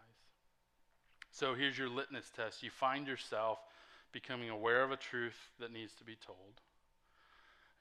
So 1.32 1.54
here's 1.54 1.78
your 1.78 1.90
litmus 1.90 2.32
test. 2.36 2.64
You 2.64 2.70
find 2.70 3.08
yourself 3.08 3.60
becoming 4.12 4.50
aware 4.50 4.84
of 4.84 4.92
a 4.92 4.98
truth 4.98 5.38
that 5.60 5.72
needs 5.72 5.94
to 5.96 6.04
be 6.04 6.16
told. 6.16 6.62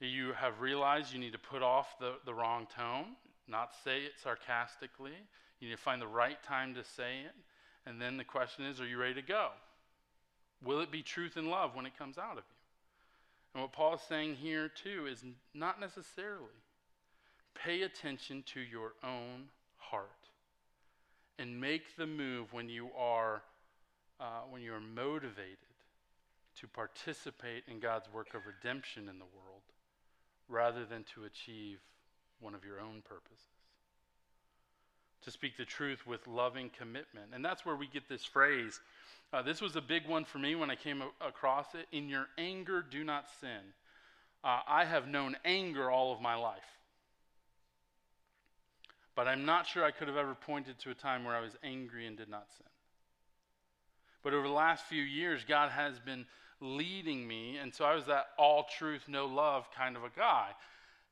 You 0.00 0.32
have 0.32 0.60
realized 0.60 1.12
you 1.12 1.18
need 1.18 1.32
to 1.32 1.38
put 1.38 1.62
off 1.62 1.98
the, 1.98 2.14
the 2.24 2.32
wrong 2.32 2.66
tone 2.74 3.16
not 3.50 3.74
say 3.84 4.02
it 4.02 4.12
sarcastically. 4.22 5.12
You 5.58 5.68
need 5.68 5.74
to 5.74 5.80
find 5.80 6.00
the 6.00 6.06
right 6.06 6.42
time 6.42 6.74
to 6.74 6.84
say 6.84 7.20
it. 7.24 7.34
And 7.86 8.00
then 8.00 8.16
the 8.16 8.24
question 8.24 8.64
is, 8.64 8.80
are 8.80 8.86
you 8.86 8.98
ready 8.98 9.14
to 9.14 9.22
go? 9.22 9.48
Will 10.64 10.80
it 10.80 10.90
be 10.90 11.02
truth 11.02 11.36
and 11.36 11.48
love 11.48 11.74
when 11.74 11.86
it 11.86 11.98
comes 11.98 12.18
out 12.18 12.38
of 12.38 12.44
you? 12.44 13.54
And 13.54 13.62
what 13.62 13.72
Paul 13.72 13.94
is 13.94 14.00
saying 14.08 14.36
here, 14.36 14.68
too, 14.68 15.06
is 15.10 15.24
not 15.54 15.80
necessarily. 15.80 16.46
Pay 17.54 17.82
attention 17.82 18.42
to 18.54 18.60
your 18.60 18.92
own 19.02 19.48
heart 19.76 20.08
and 21.38 21.60
make 21.60 21.96
the 21.96 22.06
move 22.06 22.52
when 22.52 22.68
you 22.68 22.90
are, 22.96 23.42
uh, 24.20 24.42
when 24.50 24.62
you 24.62 24.72
are 24.74 24.80
motivated 24.80 25.56
to 26.60 26.68
participate 26.68 27.64
in 27.68 27.80
God's 27.80 28.12
work 28.12 28.34
of 28.34 28.42
redemption 28.46 29.08
in 29.08 29.18
the 29.18 29.24
world 29.24 29.62
rather 30.48 30.84
than 30.84 31.04
to 31.14 31.24
achieve 31.24 31.78
one 32.40 32.54
of 32.54 32.64
your 32.64 32.80
own 32.80 33.02
purposes. 33.02 33.44
To 35.22 35.30
speak 35.30 35.56
the 35.56 35.64
truth 35.64 36.06
with 36.06 36.26
loving 36.26 36.70
commitment. 36.76 37.32
And 37.34 37.44
that's 37.44 37.64
where 37.64 37.76
we 37.76 37.86
get 37.86 38.08
this 38.08 38.24
phrase. 38.24 38.80
Uh, 39.32 39.42
this 39.42 39.60
was 39.60 39.76
a 39.76 39.80
big 39.80 40.08
one 40.08 40.24
for 40.24 40.38
me 40.38 40.54
when 40.54 40.70
I 40.70 40.76
came 40.76 41.02
a- 41.02 41.26
across 41.26 41.74
it. 41.74 41.86
In 41.92 42.08
your 42.08 42.26
anger, 42.36 42.82
do 42.82 43.04
not 43.04 43.26
sin. 43.40 43.74
Uh, 44.42 44.60
I 44.66 44.84
have 44.84 45.06
known 45.06 45.36
anger 45.44 45.90
all 45.90 46.12
of 46.12 46.20
my 46.20 46.34
life. 46.34 46.79
But 49.14 49.28
I'm 49.28 49.44
not 49.44 49.66
sure 49.66 49.84
I 49.84 49.90
could 49.90 50.08
have 50.08 50.16
ever 50.16 50.34
pointed 50.34 50.78
to 50.80 50.90
a 50.90 50.94
time 50.94 51.24
where 51.24 51.34
I 51.34 51.40
was 51.40 51.56
angry 51.62 52.06
and 52.06 52.16
did 52.16 52.28
not 52.28 52.46
sin. 52.56 52.66
But 54.22 54.34
over 54.34 54.46
the 54.46 54.54
last 54.54 54.84
few 54.84 55.02
years, 55.02 55.44
God 55.46 55.70
has 55.70 55.98
been 55.98 56.26
leading 56.60 57.26
me, 57.26 57.56
and 57.56 57.74
so 57.74 57.84
I 57.84 57.94
was 57.94 58.06
that 58.06 58.26
all 58.38 58.66
truth, 58.78 59.02
no 59.08 59.26
love 59.26 59.68
kind 59.76 59.96
of 59.96 60.04
a 60.04 60.10
guy. 60.14 60.50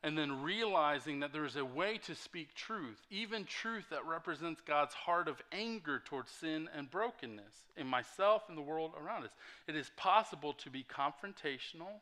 and 0.03 0.17
then 0.17 0.43
realizing 0.43 1.21
that 1.21 1.33
there 1.33 1.45
is 1.45 1.57
a 1.57 1.65
way 1.65 1.99
to 1.99 2.15
speak 2.15 2.55
truth, 2.55 3.05
even 3.11 3.45
truth 3.45 3.87
that 3.91 4.07
represents 4.07 4.61
God's 4.61 4.95
heart 4.95 5.27
of 5.27 5.43
anger 5.51 6.01
towards 6.05 6.31
sin 6.31 6.69
and 6.77 6.91
brokenness 6.91 7.67
in 7.77 7.87
myself 7.87 8.45
and 8.49 8.57
the 8.57 8.63
world 8.63 8.93
around 9.03 9.25
us. 9.25 9.33
It 9.67 9.75
is 9.75 9.91
possible 9.97 10.53
to 10.55 10.71
be 10.71 10.85
confrontational 10.85 12.01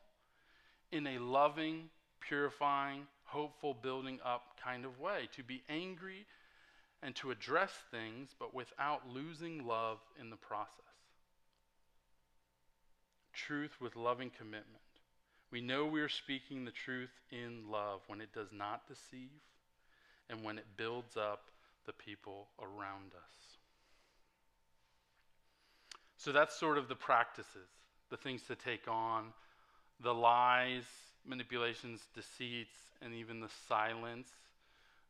in 0.91 1.07
a 1.07 1.17
loving, 1.17 1.89
purifying, 2.19 3.07
hopeful, 3.27 3.73
building 3.73 4.19
up 4.25 4.57
kind 4.63 4.85
of 4.85 4.99
way, 4.99 5.29
to 5.35 5.43
be 5.43 5.61
angry 5.69 6.25
and 7.03 7.15
to 7.15 7.31
address 7.31 7.71
things, 7.91 8.29
but 8.39 8.55
without 8.55 9.01
losing 9.13 9.67
love 9.67 9.99
in 10.19 10.29
the 10.29 10.35
process. 10.35 10.71
Truth 13.33 13.79
with 13.79 13.95
loving 13.95 14.31
commitment. 14.35 14.81
We 15.51 15.61
know 15.61 15.85
we 15.85 16.01
are 16.01 16.09
speaking 16.09 16.65
the 16.65 16.71
truth 16.71 17.11
in 17.31 17.69
love 17.71 18.01
when 18.07 18.19
it 18.19 18.33
does 18.33 18.51
not 18.51 18.87
deceive 18.87 19.29
and 20.29 20.43
when 20.43 20.57
it 20.57 20.65
builds 20.75 21.15
up 21.15 21.51
the 21.85 21.93
people 21.93 22.47
around 22.59 23.13
us. 23.15 23.57
So 26.17 26.31
that's 26.31 26.59
sort 26.59 26.77
of 26.77 26.89
the 26.89 26.95
practices, 26.95 27.69
the 28.09 28.17
things 28.17 28.41
to 28.47 28.55
take 28.55 28.87
on, 28.87 29.27
the 30.01 30.13
lies, 30.13 30.83
manipulations, 31.27 32.01
deceits, 32.13 32.75
and 33.01 33.13
even 33.13 33.39
the 33.39 33.49
silence, 33.67 34.29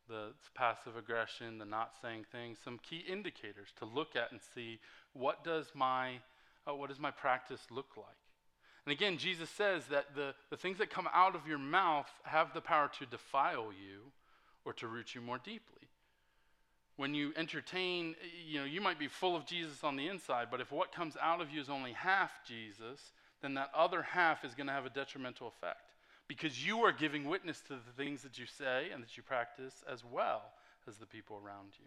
the 0.08 0.32
passive 0.54 0.96
aggression, 0.96 1.58
the 1.58 1.64
not 1.64 1.92
saying 2.00 2.24
things, 2.32 2.58
some 2.62 2.78
key 2.78 3.04
indicators 3.08 3.68
to 3.78 3.84
look 3.84 4.16
at 4.16 4.32
and 4.32 4.40
see 4.54 4.78
what 5.12 5.44
does 5.44 5.66
my 5.74 6.18
uh, 6.66 6.74
what 6.74 6.88
does 6.88 6.98
my 6.98 7.10
practice 7.10 7.60
look 7.70 7.96
like? 7.96 8.06
And 8.84 8.92
again, 8.92 9.18
Jesus 9.18 9.50
says 9.50 9.86
that 9.90 10.14
the, 10.14 10.34
the 10.50 10.56
things 10.56 10.78
that 10.78 10.90
come 10.90 11.08
out 11.12 11.34
of 11.34 11.46
your 11.46 11.58
mouth 11.58 12.10
have 12.24 12.52
the 12.54 12.60
power 12.60 12.90
to 12.98 13.06
defile 13.06 13.70
you 13.70 14.12
or 14.64 14.72
to 14.74 14.86
root 14.86 15.14
you 15.14 15.20
more 15.20 15.38
deeply. 15.38 15.88
When 16.96 17.14
you 17.14 17.32
entertain, 17.36 18.16
you 18.46 18.58
know, 18.60 18.64
you 18.64 18.80
might 18.80 18.98
be 18.98 19.08
full 19.08 19.36
of 19.36 19.46
Jesus 19.46 19.84
on 19.84 19.96
the 19.96 20.08
inside, 20.08 20.48
but 20.50 20.60
if 20.60 20.72
what 20.72 20.92
comes 20.92 21.16
out 21.20 21.40
of 21.40 21.50
you 21.50 21.60
is 21.60 21.68
only 21.68 21.92
half 21.92 22.30
Jesus, 22.46 23.12
then 23.40 23.54
that 23.54 23.70
other 23.74 24.02
half 24.02 24.44
is 24.44 24.54
going 24.54 24.66
to 24.66 24.72
have 24.72 24.86
a 24.86 24.90
detrimental 24.90 25.48
effect 25.48 25.94
because 26.28 26.64
you 26.64 26.80
are 26.80 26.92
giving 26.92 27.24
witness 27.24 27.60
to 27.62 27.74
the 27.74 27.92
things 27.96 28.22
that 28.22 28.38
you 28.38 28.46
say 28.46 28.88
and 28.92 29.02
that 29.02 29.16
you 29.16 29.22
practice 29.22 29.82
as 29.90 30.04
well 30.04 30.42
as 30.86 30.96
the 30.98 31.06
people 31.06 31.40
around 31.42 31.70
you. 31.78 31.86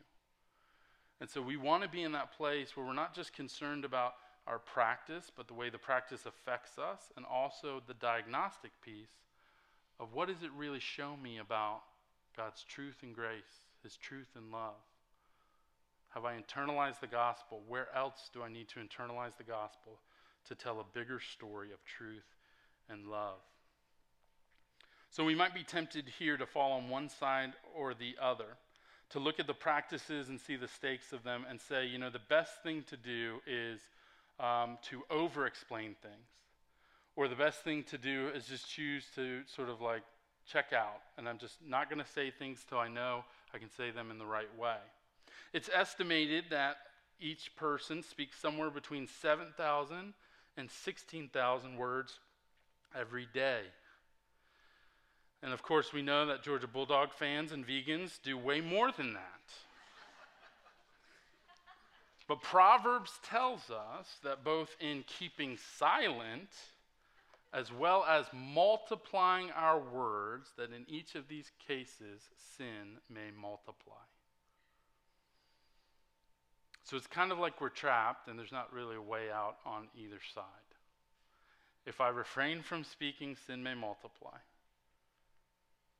And 1.21 1.29
so 1.29 1.41
we 1.41 1.55
want 1.55 1.83
to 1.83 1.89
be 1.89 2.01
in 2.01 2.11
that 2.13 2.35
place 2.35 2.75
where 2.75 2.85
we're 2.85 2.93
not 2.93 3.13
just 3.13 3.31
concerned 3.31 3.85
about 3.85 4.15
our 4.47 4.57
practice, 4.57 5.31
but 5.35 5.47
the 5.47 5.53
way 5.53 5.69
the 5.69 5.77
practice 5.77 6.25
affects 6.25 6.79
us, 6.79 7.11
and 7.15 7.25
also 7.25 7.81
the 7.85 7.93
diagnostic 7.93 8.71
piece 8.81 9.21
of 9.99 10.13
what 10.13 10.27
does 10.27 10.41
it 10.41 10.49
really 10.57 10.79
show 10.79 11.15
me 11.15 11.37
about 11.37 11.81
God's 12.35 12.63
truth 12.63 12.97
and 13.03 13.13
grace, 13.13 13.67
His 13.83 13.97
truth 13.97 14.29
and 14.35 14.51
love. 14.51 14.81
Have 16.09 16.25
I 16.25 16.33
internalized 16.33 16.99
the 16.99 17.07
gospel? 17.07 17.61
Where 17.67 17.87
else 17.95 18.29
do 18.33 18.41
I 18.41 18.49
need 18.49 18.67
to 18.69 18.79
internalize 18.79 19.37
the 19.37 19.43
gospel 19.43 19.99
to 20.47 20.55
tell 20.55 20.79
a 20.79 20.97
bigger 20.97 21.19
story 21.19 21.71
of 21.71 21.85
truth 21.85 22.35
and 22.89 23.07
love? 23.07 23.39
So 25.11 25.25
we 25.25 25.35
might 25.35 25.53
be 25.53 25.63
tempted 25.63 26.05
here 26.17 26.37
to 26.37 26.45
fall 26.45 26.71
on 26.71 26.87
one 26.87 27.09
side 27.09 27.51
or 27.75 27.93
the 27.93 28.15
other, 28.21 28.45
to 29.09 29.19
look 29.19 29.41
at 29.41 29.47
the 29.47 29.53
practices 29.53 30.29
and 30.29 30.39
see 30.39 30.55
the 30.55 30.69
stakes 30.69 31.11
of 31.11 31.21
them 31.23 31.45
and 31.49 31.59
say, 31.59 31.85
you 31.85 31.97
know, 31.97 32.09
the 32.09 32.21
best 32.29 32.63
thing 32.63 32.85
to 32.87 32.95
do 32.95 33.41
is 33.45 33.81
um, 34.39 34.77
to 34.83 35.03
over 35.09 35.45
explain 35.45 35.95
things. 36.01 36.29
Or 37.17 37.27
the 37.27 37.35
best 37.35 37.61
thing 37.65 37.83
to 37.89 37.97
do 37.97 38.29
is 38.33 38.45
just 38.45 38.69
choose 38.69 39.03
to 39.15 39.41
sort 39.53 39.67
of 39.67 39.81
like 39.81 40.03
check 40.49 40.71
out. 40.73 41.01
And 41.17 41.27
I'm 41.27 41.39
just 41.39 41.57
not 41.67 41.89
going 41.89 42.01
to 42.01 42.09
say 42.09 42.31
things 42.31 42.65
till 42.67 42.77
I 42.77 42.87
know 42.87 43.25
I 43.53 43.57
can 43.57 43.69
say 43.69 43.91
them 43.91 44.11
in 44.11 44.17
the 44.17 44.25
right 44.25 44.57
way. 44.57 44.77
It's 45.51 45.69
estimated 45.73 46.45
that 46.51 46.77
each 47.19 47.53
person 47.57 48.01
speaks 48.01 48.39
somewhere 48.39 48.69
between 48.69 49.07
7,000 49.07 50.13
and 50.55 50.71
16,000 50.71 51.75
words 51.75 52.19
every 52.95 53.27
day. 53.33 53.63
And 55.43 55.53
of 55.53 55.63
course, 55.63 55.91
we 55.91 56.01
know 56.01 56.25
that 56.27 56.43
Georgia 56.43 56.67
Bulldog 56.67 57.13
fans 57.13 57.51
and 57.51 57.65
vegans 57.65 58.19
do 58.21 58.37
way 58.37 58.61
more 58.61 58.91
than 58.91 59.13
that. 59.13 59.41
But 62.27 62.41
Proverbs 62.41 63.19
tells 63.23 63.69
us 63.69 64.19
that 64.23 64.43
both 64.43 64.75
in 64.79 65.03
keeping 65.05 65.57
silent 65.77 66.49
as 67.53 67.71
well 67.73 68.05
as 68.07 68.25
multiplying 68.33 69.51
our 69.51 69.79
words, 69.79 70.51
that 70.57 70.71
in 70.71 70.85
each 70.87 71.15
of 71.15 71.27
these 71.27 71.51
cases, 71.67 72.21
sin 72.57 72.99
may 73.09 73.31
multiply. 73.39 73.93
So 76.83 76.95
it's 76.95 77.07
kind 77.07 77.31
of 77.31 77.39
like 77.39 77.59
we're 77.59 77.69
trapped 77.69 78.27
and 78.27 78.39
there's 78.39 78.51
not 78.51 78.71
really 78.71 78.95
a 78.95 79.01
way 79.01 79.29
out 79.29 79.57
on 79.65 79.87
either 79.97 80.19
side. 80.33 80.43
If 81.85 81.99
I 81.99 82.09
refrain 82.09 82.61
from 82.61 82.83
speaking, 82.83 83.35
sin 83.47 83.63
may 83.63 83.73
multiply. 83.73 84.37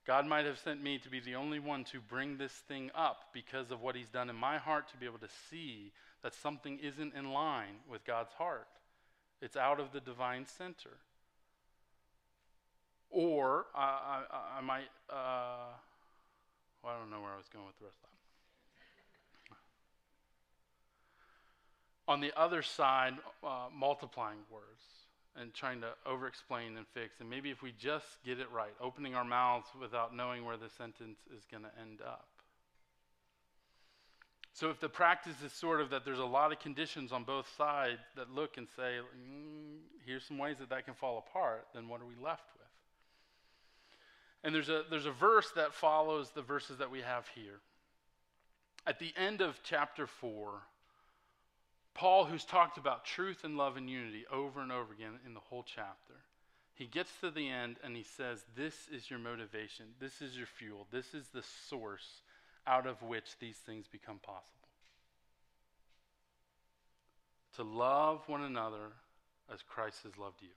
God 0.06 0.26
might 0.26 0.46
have 0.46 0.58
sent 0.58 0.82
me 0.82 0.98
to 1.00 1.10
be 1.10 1.20
the 1.20 1.36
only 1.36 1.60
one 1.60 1.84
to 1.86 2.00
bring 2.00 2.38
this 2.38 2.52
thing 2.52 2.90
up 2.96 3.26
because 3.34 3.70
of 3.70 3.82
what 3.82 3.96
He's 3.96 4.10
done 4.10 4.30
in 4.30 4.36
my 4.36 4.58
heart 4.58 4.90
to 4.90 4.98
be 4.98 5.06
able 5.06 5.20
to 5.20 5.30
see 5.50 5.92
that 6.24 6.34
something 6.34 6.80
isn't 6.80 7.14
in 7.14 7.32
line 7.32 7.76
with 7.90 8.04
God's 8.04 8.34
heart. 8.34 8.68
It's 9.42 9.56
out 9.56 9.80
of 9.80 9.92
the 9.92 10.00
divine 10.00 10.46
center. 10.46 10.98
Or 13.12 13.66
I, 13.76 14.24
I, 14.32 14.58
I, 14.58 14.62
might, 14.62 14.90
uh, 15.10 15.74
well, 16.84 16.94
I 16.96 17.00
don't 17.00 17.12
know 17.12 17.22
where 17.22 17.34
I 17.34 17.38
was 17.38 17.50
going 17.52 17.66
with 17.66 17.78
the 17.78 17.86
rest 17.86 17.98
of 18.04 18.10
that. 18.10 18.12
On 22.12 22.22
the 22.22 22.32
other 22.40 22.62
side, 22.62 23.14
uh, 23.44 23.68
multiplying 23.74 24.40
words 24.52 25.01
and 25.40 25.54
trying 25.54 25.82
to 25.82 25.90
over 26.06 26.28
explain 26.28 26.78
and 26.78 26.86
fix. 26.94 27.20
And 27.20 27.30
maybe 27.30 27.52
if 27.52 27.62
we 27.62 27.74
just 27.78 28.06
get 28.26 28.40
it 28.40 28.52
right, 28.52 28.74
opening 28.82 29.16
our 29.16 29.24
mouths 29.24 29.68
without 29.80 30.16
knowing 30.16 30.46
where 30.46 30.58
the 30.58 30.70
sentence 30.70 31.20
is 31.36 31.44
going 31.50 31.64
to 31.64 31.72
end 31.82 32.00
up. 32.06 32.28
So 34.54 34.70
if 34.70 34.80
the 34.80 34.90
practice 34.90 35.42
is 35.46 35.54
sort 35.54 35.80
of 35.80 35.90
that 35.92 36.04
there's 36.04 36.20
a 36.20 36.26
lot 36.26 36.52
of 36.52 36.60
conditions 36.60 37.12
on 37.12 37.24
both 37.24 37.48
sides 37.58 38.02
that 38.18 38.30
look 38.30 38.58
and 38.58 38.68
say, 38.76 38.98
mm, 39.00 39.78
here's 40.06 40.26
some 40.26 40.38
ways 40.38 40.58
that 40.60 40.70
that 40.70 40.86
can 40.86 40.94
fall 40.94 41.18
apart, 41.18 41.68
then 41.74 41.88
what 41.88 42.02
are 42.02 42.06
we 42.06 42.16
left 42.22 42.44
with? 42.54 42.68
And 44.44 44.54
there's 44.54 44.70
a, 44.70 44.84
there's 44.90 45.06
a 45.06 45.12
verse 45.12 45.52
that 45.56 45.74
follows 45.74 46.32
the 46.32 46.42
verses 46.42 46.80
that 46.80 46.92
we 46.92 47.00
have 47.00 47.28
here. 47.34 47.60
At 48.86 49.00
the 49.00 49.14
end 49.16 49.42
of 49.42 49.60
chapter 49.64 50.08
4, 50.08 50.62
Paul, 51.94 52.26
who's 52.26 52.46
talked 52.46 52.78
about 52.78 53.06
truth 53.06 53.44
and 53.44 53.58
love 53.58 53.78
and 53.78 53.90
unity 53.90 54.26
over 54.32 54.62
and 54.62 54.72
over 54.72 54.94
again 54.94 55.20
in 55.26 55.34
the 55.34 55.40
whole 55.40 55.64
chapter, 55.64 56.16
he 56.74 56.86
gets 56.86 57.12
to 57.22 57.30
the 57.30 57.50
end 57.50 57.78
and 57.84 57.96
he 57.96 58.04
says, 58.04 58.44
This 58.56 58.76
is 58.92 59.10
your 59.10 59.20
motivation. 59.20 59.86
This 60.00 60.22
is 60.22 60.36
your 60.36 60.48
fuel. 60.48 60.88
This 60.92 61.14
is 61.14 61.28
the 61.28 61.44
source 61.70 62.22
out 62.66 62.88
of 62.88 63.02
which 63.04 63.38
these 63.40 63.58
things 63.58 63.88
become 63.88 64.20
possible. 64.20 64.68
To 67.58 67.64
love 67.64 68.22
one 68.28 68.42
another 68.42 68.94
as 69.54 69.62
Christ 69.62 70.04
has 70.04 70.18
loved 70.18 70.42
you. 70.42 70.48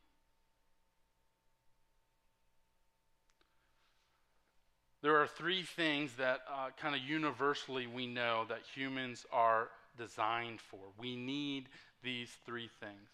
There 5.02 5.20
are 5.20 5.26
three 5.26 5.62
things 5.62 6.12
that 6.14 6.40
uh, 6.50 6.70
kind 6.80 6.94
of 6.94 7.02
universally 7.02 7.86
we 7.86 8.06
know 8.06 8.46
that 8.48 8.60
humans 8.74 9.26
are 9.30 9.68
designed 9.96 10.60
for. 10.60 10.80
We 10.98 11.16
need 11.16 11.68
these 12.02 12.30
three 12.44 12.68
things. 12.80 13.08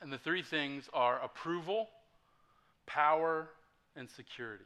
And 0.00 0.12
the 0.12 0.18
three 0.18 0.42
things 0.42 0.88
are 0.92 1.20
approval, 1.22 1.88
power, 2.86 3.48
and 3.96 4.08
security. 4.08 4.64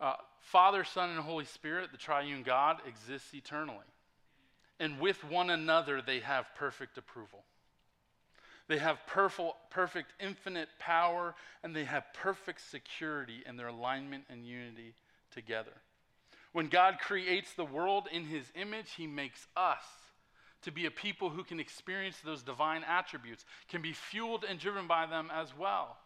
Uh, 0.00 0.14
Father, 0.40 0.82
Son, 0.82 1.10
and 1.10 1.20
Holy 1.20 1.44
Spirit, 1.44 1.92
the 1.92 1.98
triune 1.98 2.42
God, 2.42 2.78
exists 2.86 3.32
eternally. 3.34 3.78
And 4.80 4.98
with 4.98 5.22
one 5.22 5.50
another, 5.50 6.02
they 6.02 6.18
have 6.20 6.46
perfect 6.56 6.98
approval. 6.98 7.44
They 8.66 8.78
have 8.78 8.98
perfect, 9.06 9.52
perfect 9.70 10.12
infinite 10.18 10.68
power, 10.80 11.34
and 11.62 11.74
they 11.74 11.84
have 11.84 12.04
perfect 12.14 12.68
security 12.68 13.42
in 13.46 13.56
their 13.56 13.68
alignment 13.68 14.24
and 14.28 14.44
unity 14.44 14.94
together. 15.30 15.72
When 16.52 16.68
God 16.68 16.98
creates 17.00 17.54
the 17.54 17.64
world 17.64 18.08
in 18.12 18.24
his 18.24 18.44
image, 18.54 18.92
he 18.96 19.06
makes 19.06 19.46
us 19.56 19.84
to 20.62 20.70
be 20.70 20.86
a 20.86 20.90
people 20.90 21.30
who 21.30 21.44
can 21.44 21.58
experience 21.58 22.18
those 22.24 22.42
divine 22.42 22.84
attributes, 22.86 23.44
can 23.68 23.82
be 23.82 23.92
fueled 23.92 24.44
and 24.48 24.58
driven 24.58 24.86
by 24.86 25.06
them 25.06 25.30
as 25.32 25.56
well, 25.56 25.96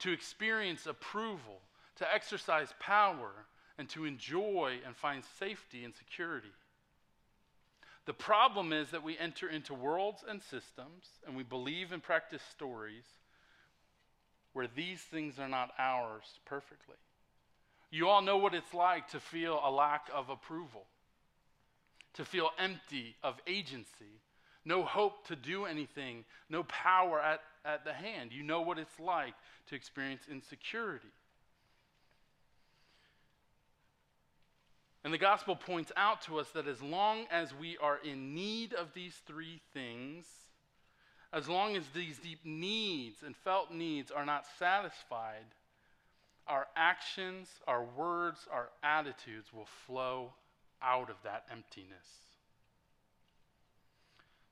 to 0.00 0.10
experience 0.10 0.86
approval, 0.86 1.60
to 1.96 2.14
exercise 2.14 2.74
power, 2.80 3.30
and 3.78 3.88
to 3.90 4.04
enjoy 4.04 4.78
and 4.84 4.96
find 4.96 5.22
safety 5.38 5.84
and 5.84 5.94
security. 5.94 6.52
The 8.06 8.14
problem 8.14 8.72
is 8.72 8.90
that 8.90 9.02
we 9.02 9.18
enter 9.18 9.48
into 9.48 9.74
worlds 9.74 10.24
and 10.28 10.42
systems 10.42 11.06
and 11.26 11.36
we 11.36 11.44
believe 11.44 11.92
and 11.92 12.02
practice 12.02 12.42
stories 12.50 13.04
where 14.52 14.66
these 14.66 15.00
things 15.00 15.38
are 15.38 15.48
not 15.48 15.70
ours 15.78 16.40
perfectly. 16.44 16.96
You 17.90 18.08
all 18.08 18.22
know 18.22 18.36
what 18.36 18.54
it's 18.54 18.72
like 18.72 19.08
to 19.08 19.20
feel 19.20 19.60
a 19.64 19.70
lack 19.70 20.08
of 20.14 20.28
approval, 20.28 20.86
to 22.14 22.24
feel 22.24 22.50
empty 22.58 23.16
of 23.22 23.40
agency, 23.46 24.20
no 24.64 24.84
hope 24.84 25.26
to 25.26 25.36
do 25.36 25.64
anything, 25.64 26.24
no 26.48 26.62
power 26.64 27.20
at, 27.20 27.40
at 27.64 27.84
the 27.84 27.92
hand. 27.92 28.32
You 28.32 28.42
know 28.42 28.60
what 28.60 28.78
it's 28.78 29.00
like 29.00 29.34
to 29.68 29.74
experience 29.74 30.22
insecurity. 30.30 31.08
And 35.02 35.14
the 35.14 35.18
gospel 35.18 35.56
points 35.56 35.90
out 35.96 36.22
to 36.22 36.38
us 36.38 36.50
that 36.50 36.68
as 36.68 36.82
long 36.82 37.24
as 37.30 37.54
we 37.54 37.78
are 37.78 37.98
in 38.04 38.34
need 38.34 38.74
of 38.74 38.92
these 38.92 39.14
three 39.26 39.60
things, 39.72 40.26
as 41.32 41.48
long 41.48 41.74
as 41.74 41.84
these 41.94 42.18
deep 42.18 42.40
needs 42.44 43.22
and 43.24 43.34
felt 43.34 43.72
needs 43.72 44.10
are 44.10 44.26
not 44.26 44.44
satisfied, 44.58 45.46
our 46.46 46.66
actions, 46.76 47.48
our 47.66 47.84
words, 47.84 48.48
our 48.50 48.70
attitudes 48.82 49.52
will 49.52 49.68
flow 49.86 50.32
out 50.82 51.10
of 51.10 51.16
that 51.24 51.44
emptiness. 51.50 52.06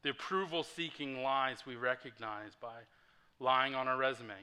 The 0.02 0.10
approval 0.10 0.62
seeking 0.62 1.22
lies 1.22 1.66
we 1.66 1.76
recognize 1.76 2.52
by 2.60 2.82
lying 3.40 3.74
on 3.74 3.88
our 3.88 3.96
resume, 3.96 4.34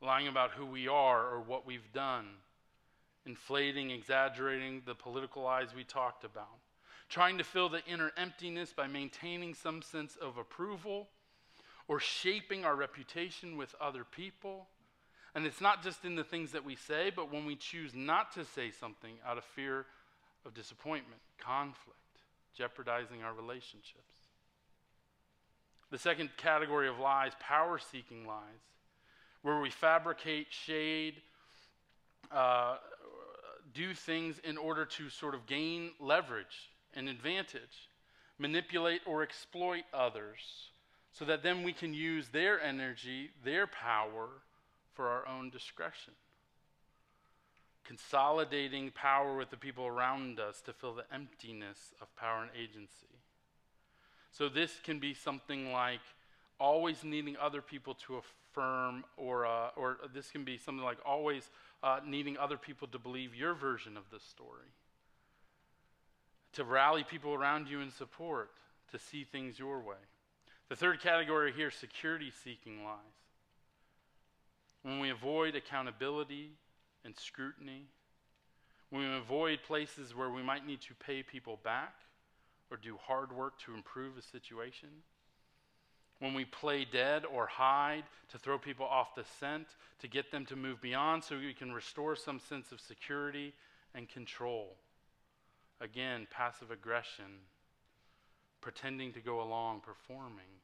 lying 0.00 0.28
about 0.28 0.50
who 0.50 0.66
we 0.66 0.88
are 0.88 1.26
or 1.26 1.40
what 1.40 1.66
we've 1.66 1.92
done, 1.92 2.26
inflating, 3.24 3.90
exaggerating 3.90 4.82
the 4.84 4.94
political 4.94 5.42
lies 5.42 5.74
we 5.74 5.84
talked 5.84 6.24
about, 6.24 6.58
trying 7.08 7.38
to 7.38 7.44
fill 7.44 7.68
the 7.68 7.84
inner 7.86 8.12
emptiness 8.16 8.72
by 8.72 8.86
maintaining 8.86 9.54
some 9.54 9.80
sense 9.80 10.16
of 10.16 10.36
approval 10.36 11.08
or 11.88 11.98
shaping 11.98 12.64
our 12.64 12.76
reputation 12.76 13.56
with 13.56 13.74
other 13.80 14.04
people. 14.04 14.66
And 15.34 15.46
it's 15.46 15.60
not 15.60 15.82
just 15.82 16.04
in 16.04 16.14
the 16.14 16.24
things 16.24 16.52
that 16.52 16.64
we 16.64 16.76
say, 16.76 17.10
but 17.14 17.32
when 17.32 17.46
we 17.46 17.56
choose 17.56 17.94
not 17.94 18.32
to 18.34 18.44
say 18.44 18.70
something 18.70 19.14
out 19.26 19.38
of 19.38 19.44
fear 19.44 19.86
of 20.44 20.54
disappointment, 20.54 21.20
conflict, 21.38 21.98
jeopardizing 22.56 23.22
our 23.22 23.32
relationships. 23.32 24.28
The 25.90 25.98
second 25.98 26.30
category 26.36 26.88
of 26.88 26.98
lies, 26.98 27.32
power 27.40 27.78
seeking 27.78 28.26
lies, 28.26 28.60
where 29.42 29.60
we 29.60 29.70
fabricate, 29.70 30.48
shade, 30.50 31.14
uh, 32.30 32.76
do 33.74 33.94
things 33.94 34.38
in 34.44 34.58
order 34.58 34.84
to 34.84 35.08
sort 35.08 35.34
of 35.34 35.46
gain 35.46 35.92
leverage 35.98 36.70
and 36.94 37.08
advantage, 37.08 37.88
manipulate 38.38 39.00
or 39.06 39.22
exploit 39.22 39.84
others, 39.94 40.40
so 41.12 41.24
that 41.24 41.42
then 41.42 41.62
we 41.62 41.72
can 41.72 41.92
use 41.94 42.28
their 42.28 42.60
energy, 42.60 43.30
their 43.44 43.66
power, 43.66 44.28
for 44.94 45.08
our 45.08 45.26
own 45.26 45.50
discretion. 45.50 46.14
Consolidating 47.84 48.90
power 48.90 49.36
with 49.36 49.50
the 49.50 49.56
people 49.56 49.86
around 49.86 50.38
us 50.38 50.60
to 50.62 50.72
fill 50.72 50.94
the 50.94 51.04
emptiness 51.12 51.92
of 52.00 52.14
power 52.16 52.42
and 52.42 52.50
agency. 52.56 53.18
So 54.30 54.48
this 54.48 54.72
can 54.82 54.98
be 54.98 55.14
something 55.14 55.72
like 55.72 56.00
always 56.58 57.04
needing 57.04 57.36
other 57.40 57.60
people 57.60 57.94
to 58.06 58.16
affirm, 58.16 59.04
or, 59.16 59.44
uh, 59.44 59.70
or 59.76 59.98
this 60.14 60.30
can 60.30 60.44
be 60.44 60.56
something 60.56 60.84
like 60.84 60.98
always 61.04 61.50
uh, 61.82 61.98
needing 62.06 62.38
other 62.38 62.56
people 62.56 62.86
to 62.88 62.98
believe 62.98 63.34
your 63.34 63.54
version 63.54 63.96
of 63.96 64.04
the 64.10 64.20
story, 64.20 64.68
to 66.52 66.64
rally 66.64 67.04
people 67.04 67.34
around 67.34 67.68
you 67.68 67.80
in 67.80 67.90
support, 67.90 68.50
to 68.92 68.98
see 68.98 69.24
things 69.24 69.58
your 69.58 69.80
way. 69.80 69.96
The 70.68 70.76
third 70.76 71.00
category 71.00 71.52
here 71.52 71.70
security 71.70 72.32
seeking 72.44 72.84
lies. 72.84 73.21
When 74.82 74.98
we 74.98 75.10
avoid 75.10 75.54
accountability 75.54 76.50
and 77.04 77.16
scrutiny, 77.16 77.86
when 78.90 79.10
we 79.10 79.16
avoid 79.16 79.60
places 79.66 80.14
where 80.14 80.30
we 80.30 80.42
might 80.42 80.66
need 80.66 80.80
to 80.82 80.94
pay 80.94 81.22
people 81.22 81.58
back 81.62 81.94
or 82.70 82.76
do 82.76 82.96
hard 82.96 83.32
work 83.32 83.58
to 83.60 83.74
improve 83.74 84.18
a 84.18 84.22
situation, 84.22 84.88
when 86.18 86.34
we 86.34 86.44
play 86.44 86.84
dead 86.84 87.24
or 87.24 87.46
hide 87.46 88.04
to 88.30 88.38
throw 88.38 88.56
people 88.56 88.86
off 88.86 89.14
the 89.14 89.24
scent, 89.40 89.66
to 90.00 90.08
get 90.08 90.30
them 90.30 90.46
to 90.46 90.56
move 90.56 90.80
beyond 90.80 91.24
so 91.24 91.36
we 91.36 91.52
can 91.52 91.72
restore 91.72 92.14
some 92.14 92.38
sense 92.38 92.70
of 92.70 92.80
security 92.80 93.52
and 93.94 94.08
control. 94.08 94.76
Again, 95.80 96.28
passive 96.30 96.70
aggression, 96.70 97.40
pretending 98.60 99.12
to 99.14 99.20
go 99.20 99.42
along, 99.42 99.80
performing. 99.80 100.61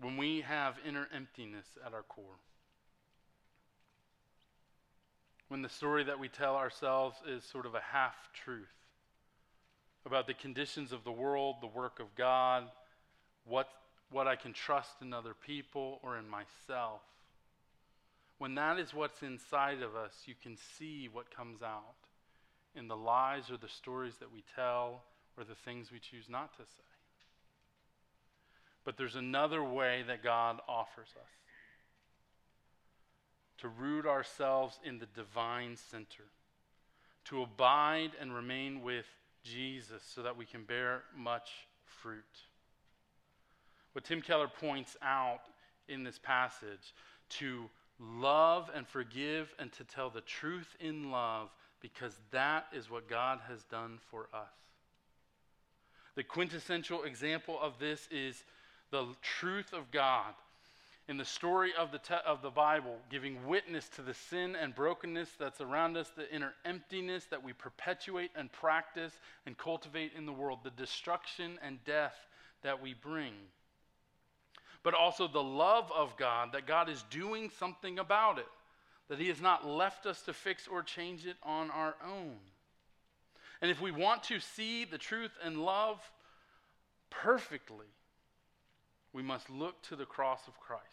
When 0.00 0.16
we 0.16 0.42
have 0.42 0.76
inner 0.86 1.08
emptiness 1.14 1.66
at 1.84 1.92
our 1.92 2.02
core, 2.02 2.38
when 5.48 5.62
the 5.62 5.68
story 5.68 6.04
that 6.04 6.20
we 6.20 6.28
tell 6.28 6.56
ourselves 6.56 7.16
is 7.26 7.42
sort 7.42 7.66
of 7.66 7.74
a 7.74 7.80
half 7.80 8.14
truth 8.44 8.66
about 10.06 10.26
the 10.26 10.34
conditions 10.34 10.92
of 10.92 11.04
the 11.04 11.12
world, 11.12 11.56
the 11.60 11.66
work 11.66 12.00
of 12.00 12.14
God, 12.14 12.64
what, 13.44 13.68
what 14.10 14.28
I 14.28 14.36
can 14.36 14.52
trust 14.52 15.02
in 15.02 15.12
other 15.12 15.34
people 15.34 16.00
or 16.02 16.16
in 16.18 16.28
myself. 16.28 17.00
When 18.38 18.54
that 18.54 18.78
is 18.78 18.94
what's 18.94 19.22
inside 19.22 19.82
of 19.82 19.96
us, 19.96 20.12
you 20.26 20.34
can 20.40 20.56
see 20.78 21.08
what 21.12 21.34
comes 21.34 21.62
out 21.62 21.94
in 22.76 22.86
the 22.86 22.96
lies 22.96 23.50
or 23.50 23.56
the 23.56 23.68
stories 23.68 24.16
that 24.18 24.32
we 24.32 24.44
tell 24.54 25.02
or 25.36 25.44
the 25.44 25.56
things 25.56 25.90
we 25.90 25.98
choose 25.98 26.28
not 26.28 26.52
to 26.56 26.62
say. 26.62 26.87
But 28.88 28.96
there's 28.96 29.16
another 29.16 29.62
way 29.62 30.02
that 30.06 30.24
God 30.24 30.60
offers 30.66 31.10
us 31.14 31.30
to 33.58 33.68
root 33.68 34.06
ourselves 34.06 34.80
in 34.82 34.98
the 34.98 35.04
divine 35.14 35.76
center, 35.76 36.24
to 37.26 37.42
abide 37.42 38.12
and 38.18 38.34
remain 38.34 38.80
with 38.80 39.04
Jesus 39.44 40.02
so 40.02 40.22
that 40.22 40.38
we 40.38 40.46
can 40.46 40.64
bear 40.64 41.02
much 41.14 41.50
fruit. 41.84 42.24
What 43.92 44.04
Tim 44.04 44.22
Keller 44.22 44.48
points 44.48 44.96
out 45.02 45.42
in 45.86 46.02
this 46.02 46.18
passage 46.18 46.94
to 47.40 47.68
love 48.00 48.70
and 48.74 48.88
forgive 48.88 49.54
and 49.58 49.70
to 49.72 49.84
tell 49.84 50.08
the 50.08 50.22
truth 50.22 50.76
in 50.80 51.10
love 51.10 51.50
because 51.82 52.18
that 52.30 52.68
is 52.72 52.90
what 52.90 53.06
God 53.06 53.40
has 53.50 53.64
done 53.64 53.98
for 54.10 54.30
us. 54.32 54.48
The 56.14 56.24
quintessential 56.24 57.02
example 57.02 57.58
of 57.60 57.78
this 57.78 58.08
is 58.10 58.44
the 58.90 59.06
truth 59.22 59.72
of 59.72 59.90
God 59.90 60.34
in 61.08 61.16
the 61.16 61.24
story 61.24 61.72
of 61.78 61.90
the, 61.90 61.98
te- 61.98 62.14
of 62.26 62.42
the 62.42 62.50
Bible, 62.50 62.96
giving 63.10 63.46
witness 63.46 63.88
to 63.88 64.02
the 64.02 64.12
sin 64.12 64.54
and 64.54 64.74
brokenness 64.74 65.30
that's 65.38 65.62
around 65.62 65.96
us, 65.96 66.10
the 66.14 66.32
inner 66.32 66.52
emptiness 66.66 67.24
that 67.30 67.42
we 67.42 67.54
perpetuate 67.54 68.30
and 68.36 68.52
practice 68.52 69.12
and 69.46 69.56
cultivate 69.56 70.12
in 70.16 70.26
the 70.26 70.32
world, 70.32 70.58
the 70.62 70.70
destruction 70.70 71.58
and 71.62 71.82
death 71.84 72.14
that 72.62 72.82
we 72.82 72.92
bring. 72.92 73.32
But 74.82 74.92
also 74.92 75.26
the 75.26 75.42
love 75.42 75.90
of 75.96 76.14
God, 76.18 76.52
that 76.52 76.66
God 76.66 76.90
is 76.90 77.02
doing 77.10 77.50
something 77.58 77.98
about 77.98 78.38
it, 78.38 78.46
that 79.08 79.18
He 79.18 79.28
has 79.28 79.40
not 79.40 79.66
left 79.66 80.04
us 80.04 80.20
to 80.22 80.34
fix 80.34 80.68
or 80.68 80.82
change 80.82 81.24
it 81.24 81.36
on 81.42 81.70
our 81.70 81.94
own. 82.04 82.36
And 83.62 83.70
if 83.70 83.80
we 83.80 83.90
want 83.90 84.24
to 84.24 84.40
see 84.40 84.84
the 84.84 84.98
truth 84.98 85.32
and 85.42 85.56
love 85.64 85.98
perfectly, 87.08 87.86
we 89.12 89.22
must 89.22 89.50
look 89.50 89.82
to 89.82 89.96
the 89.96 90.04
cross 90.04 90.46
of 90.46 90.58
Christ. 90.60 90.84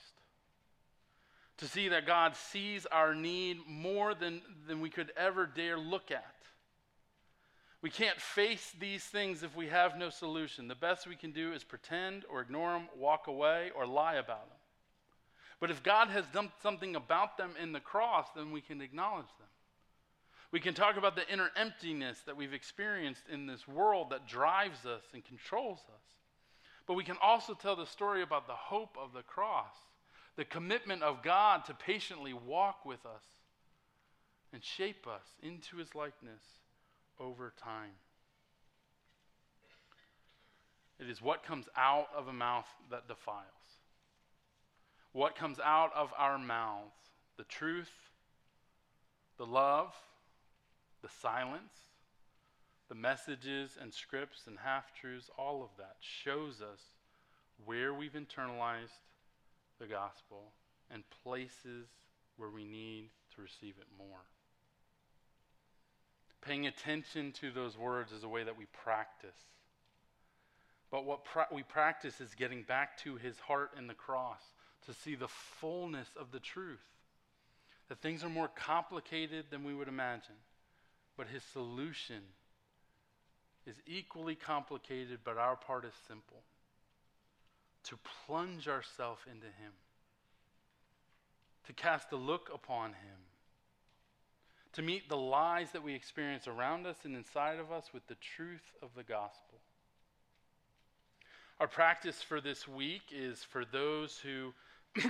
To 1.57 1.67
see 1.67 1.89
that 1.89 2.05
God 2.05 2.35
sees 2.35 2.85
our 2.85 3.15
need 3.15 3.59
more 3.67 4.13
than, 4.13 4.41
than 4.67 4.81
we 4.81 4.89
could 4.89 5.11
ever 5.15 5.45
dare 5.45 5.77
look 5.77 6.11
at. 6.11 6.35
We 7.81 7.89
can't 7.89 8.19
face 8.19 8.73
these 8.79 9.03
things 9.03 9.43
if 9.43 9.55
we 9.55 9.67
have 9.67 9.97
no 9.97 10.09
solution. 10.09 10.67
The 10.67 10.75
best 10.75 11.07
we 11.07 11.15
can 11.15 11.31
do 11.31 11.53
is 11.53 11.63
pretend 11.63 12.25
or 12.29 12.41
ignore 12.41 12.73
them, 12.73 12.87
walk 12.97 13.27
away, 13.27 13.71
or 13.75 13.85
lie 13.85 14.15
about 14.15 14.49
them. 14.49 14.57
But 15.59 15.71
if 15.71 15.83
God 15.83 16.09
has 16.09 16.25
done 16.33 16.51
something 16.61 16.95
about 16.95 17.37
them 17.37 17.51
in 17.61 17.71
the 17.71 17.79
cross, 17.79 18.27
then 18.35 18.51
we 18.51 18.61
can 18.61 18.81
acknowledge 18.81 19.27
them. 19.39 19.47
We 20.51 20.59
can 20.59 20.73
talk 20.73 20.97
about 20.97 21.15
the 21.15 21.31
inner 21.31 21.51
emptiness 21.55 22.19
that 22.25 22.37
we've 22.37 22.53
experienced 22.53 23.23
in 23.31 23.45
this 23.45 23.67
world 23.67 24.09
that 24.09 24.27
drives 24.27 24.85
us 24.85 25.03
and 25.13 25.23
controls 25.23 25.79
us. 25.79 26.24
But 26.87 26.93
we 26.93 27.03
can 27.03 27.17
also 27.21 27.53
tell 27.53 27.75
the 27.75 27.85
story 27.85 28.21
about 28.21 28.47
the 28.47 28.53
hope 28.53 28.95
of 29.01 29.13
the 29.13 29.23
cross, 29.23 29.75
the 30.35 30.45
commitment 30.45 31.01
of 31.01 31.23
God 31.23 31.65
to 31.65 31.73
patiently 31.73 32.33
walk 32.33 32.85
with 32.85 33.05
us 33.05 33.23
and 34.53 34.63
shape 34.63 35.07
us 35.07 35.25
into 35.41 35.77
his 35.77 35.95
likeness 35.95 36.41
over 37.19 37.53
time. 37.61 37.91
It 40.99 41.09
is 41.09 41.21
what 41.21 41.43
comes 41.43 41.65
out 41.75 42.07
of 42.15 42.27
a 42.27 42.33
mouth 42.33 42.67
that 42.89 43.07
defiles. 43.07 43.45
What 45.11 45.35
comes 45.35 45.59
out 45.59 45.91
of 45.95 46.11
our 46.17 46.37
mouths, 46.37 46.95
the 47.37 47.43
truth, 47.45 47.91
the 49.37 49.45
love, 49.45 49.93
the 51.01 51.09
silence, 51.21 51.73
the 52.89 52.95
messages 52.95 53.77
and 53.81 53.93
scripts 53.93 54.43
and 54.47 54.57
half 54.63 54.93
truths, 54.93 55.29
all 55.37 55.63
of 55.63 55.69
that 55.77 55.95
shows 55.99 56.61
us 56.61 56.79
where 57.65 57.93
we've 57.93 58.13
internalized 58.13 59.01
the 59.79 59.87
gospel 59.87 60.51
and 60.91 61.03
places 61.23 61.87
where 62.37 62.49
we 62.49 62.63
need 62.63 63.09
to 63.35 63.41
receive 63.41 63.75
it 63.79 63.87
more. 63.97 64.21
Paying 66.41 66.67
attention 66.67 67.31
to 67.33 67.51
those 67.51 67.77
words 67.77 68.11
is 68.11 68.23
a 68.23 68.29
way 68.29 68.43
that 68.43 68.57
we 68.57 68.65
practice. 68.65 69.39
But 70.91 71.05
what 71.05 71.25
pra- 71.25 71.47
we 71.51 71.63
practice 71.63 72.21
is 72.21 72.35
getting 72.35 72.61
back 72.61 72.97
to 72.99 73.15
his 73.15 73.39
heart 73.39 73.71
in 73.77 73.87
the 73.87 73.95
cross 73.95 74.41
to 74.85 74.93
see 74.93 75.15
the 75.15 75.27
fullness 75.27 76.07
of 76.19 76.31
the 76.31 76.39
truth. 76.39 76.85
That 77.89 77.99
things 77.99 78.23
are 78.23 78.29
more 78.29 78.47
complicated 78.47 79.45
than 79.49 79.63
we 79.63 79.73
would 79.73 79.87
imagine, 79.87 80.35
but 81.17 81.27
his 81.27 81.43
solution 81.43 82.21
is 83.65 83.75
equally 83.87 84.35
complicated, 84.35 85.19
but 85.23 85.37
our 85.37 85.55
part 85.55 85.85
is 85.85 85.93
simple. 86.07 86.41
To 87.85 87.97
plunge 88.25 88.67
ourselves 88.67 89.21
into 89.29 89.45
him, 89.45 89.71
to 91.67 91.73
cast 91.73 92.11
a 92.11 92.15
look 92.15 92.49
upon 92.53 92.89
him, 92.89 93.19
to 94.73 94.81
meet 94.81 95.07
the 95.07 95.17
lies 95.17 95.71
that 95.71 95.83
we 95.83 95.93
experience 95.93 96.47
around 96.47 96.85
us 96.85 96.97
and 97.03 97.15
inside 97.15 97.59
of 97.59 97.71
us 97.71 97.91
with 97.93 98.05
the 98.07 98.15
truth 98.15 98.73
of 98.81 98.89
the 98.95 99.03
gospel. 99.03 99.59
Our 101.59 101.67
practice 101.67 102.21
for 102.21 102.41
this 102.41 102.67
week 102.67 103.03
is 103.11 103.43
for 103.43 103.63
those 103.63 104.19
who 104.19 104.53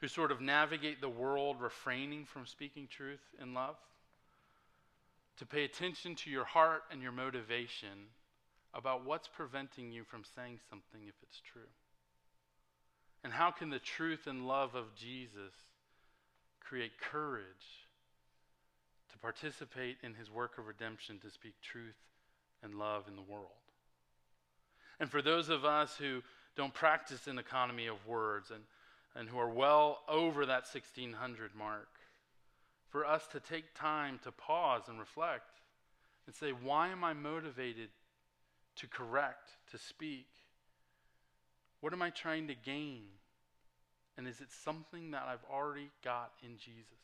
who 0.00 0.08
sort 0.08 0.30
of 0.30 0.40
navigate 0.40 1.00
the 1.00 1.08
world 1.08 1.60
refraining 1.60 2.26
from 2.26 2.46
speaking 2.46 2.86
truth 2.86 3.22
in 3.40 3.54
love 3.54 3.76
to 5.38 5.46
pay 5.46 5.64
attention 5.64 6.14
to 6.14 6.30
your 6.30 6.44
heart 6.44 6.82
and 6.90 7.02
your 7.02 7.12
motivation 7.12 8.08
about 8.72 9.04
what's 9.04 9.28
preventing 9.28 9.92
you 9.92 10.04
from 10.04 10.22
saying 10.34 10.58
something 10.68 11.02
if 11.06 11.14
it's 11.22 11.40
true. 11.40 11.62
And 13.22 13.32
how 13.32 13.50
can 13.50 13.70
the 13.70 13.78
truth 13.78 14.26
and 14.26 14.46
love 14.46 14.74
of 14.74 14.94
Jesus 14.94 15.54
create 16.60 16.92
courage 16.98 17.88
to 19.10 19.18
participate 19.18 19.96
in 20.02 20.14
his 20.14 20.30
work 20.30 20.58
of 20.58 20.66
redemption 20.66 21.18
to 21.20 21.30
speak 21.30 21.54
truth 21.62 21.96
and 22.62 22.74
love 22.74 23.08
in 23.08 23.16
the 23.16 23.22
world? 23.22 23.48
And 25.00 25.10
for 25.10 25.22
those 25.22 25.48
of 25.48 25.64
us 25.64 25.96
who 25.96 26.22
don't 26.56 26.74
practice 26.74 27.26
an 27.26 27.38
economy 27.38 27.86
of 27.86 28.06
words 28.06 28.50
and, 28.50 28.62
and 29.16 29.28
who 29.28 29.38
are 29.38 29.48
well 29.48 30.00
over 30.08 30.46
that 30.46 30.66
1600 30.72 31.54
mark, 31.56 31.88
for 32.94 33.04
us 33.04 33.26
to 33.26 33.40
take 33.40 33.74
time 33.74 34.20
to 34.22 34.30
pause 34.30 34.82
and 34.86 35.00
reflect 35.00 35.58
and 36.26 36.34
say, 36.36 36.50
why 36.50 36.90
am 36.90 37.02
I 37.02 37.12
motivated 37.12 37.88
to 38.76 38.86
correct, 38.86 39.50
to 39.72 39.78
speak? 39.78 40.28
What 41.80 41.92
am 41.92 42.02
I 42.02 42.10
trying 42.10 42.46
to 42.46 42.54
gain? 42.54 43.02
And 44.16 44.28
is 44.28 44.40
it 44.40 44.46
something 44.64 45.10
that 45.10 45.24
I've 45.28 45.42
already 45.52 45.90
got 46.04 46.30
in 46.44 46.56
Jesus? 46.56 47.02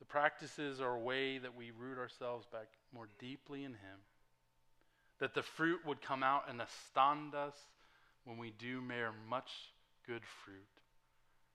The 0.00 0.04
practices 0.04 0.82
are 0.82 0.96
a 0.96 1.00
way 1.00 1.38
that 1.38 1.56
we 1.56 1.70
root 1.70 1.96
ourselves 1.96 2.44
back 2.52 2.68
more 2.94 3.08
deeply 3.18 3.64
in 3.64 3.72
Him 3.72 4.00
that 5.18 5.32
the 5.32 5.42
fruit 5.42 5.80
would 5.86 6.02
come 6.02 6.22
out 6.22 6.42
and 6.50 6.60
astound 6.60 7.34
us 7.34 7.56
when 8.26 8.36
we 8.36 8.52
do 8.58 8.82
bear 8.82 9.12
much 9.30 9.50
good 10.06 10.24
fruit. 10.44 10.73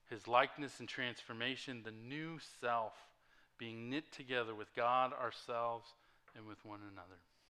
His 0.09 0.27
likeness 0.27 0.79
and 0.79 0.89
transformation, 0.89 1.83
the 1.83 1.91
new 1.91 2.39
self 2.61 2.93
being 3.57 3.89
knit 3.89 4.11
together 4.11 4.55
with 4.55 4.73
God, 4.75 5.13
ourselves, 5.13 5.87
and 6.35 6.47
with 6.47 6.63
one 6.65 6.79
another. 6.91 7.19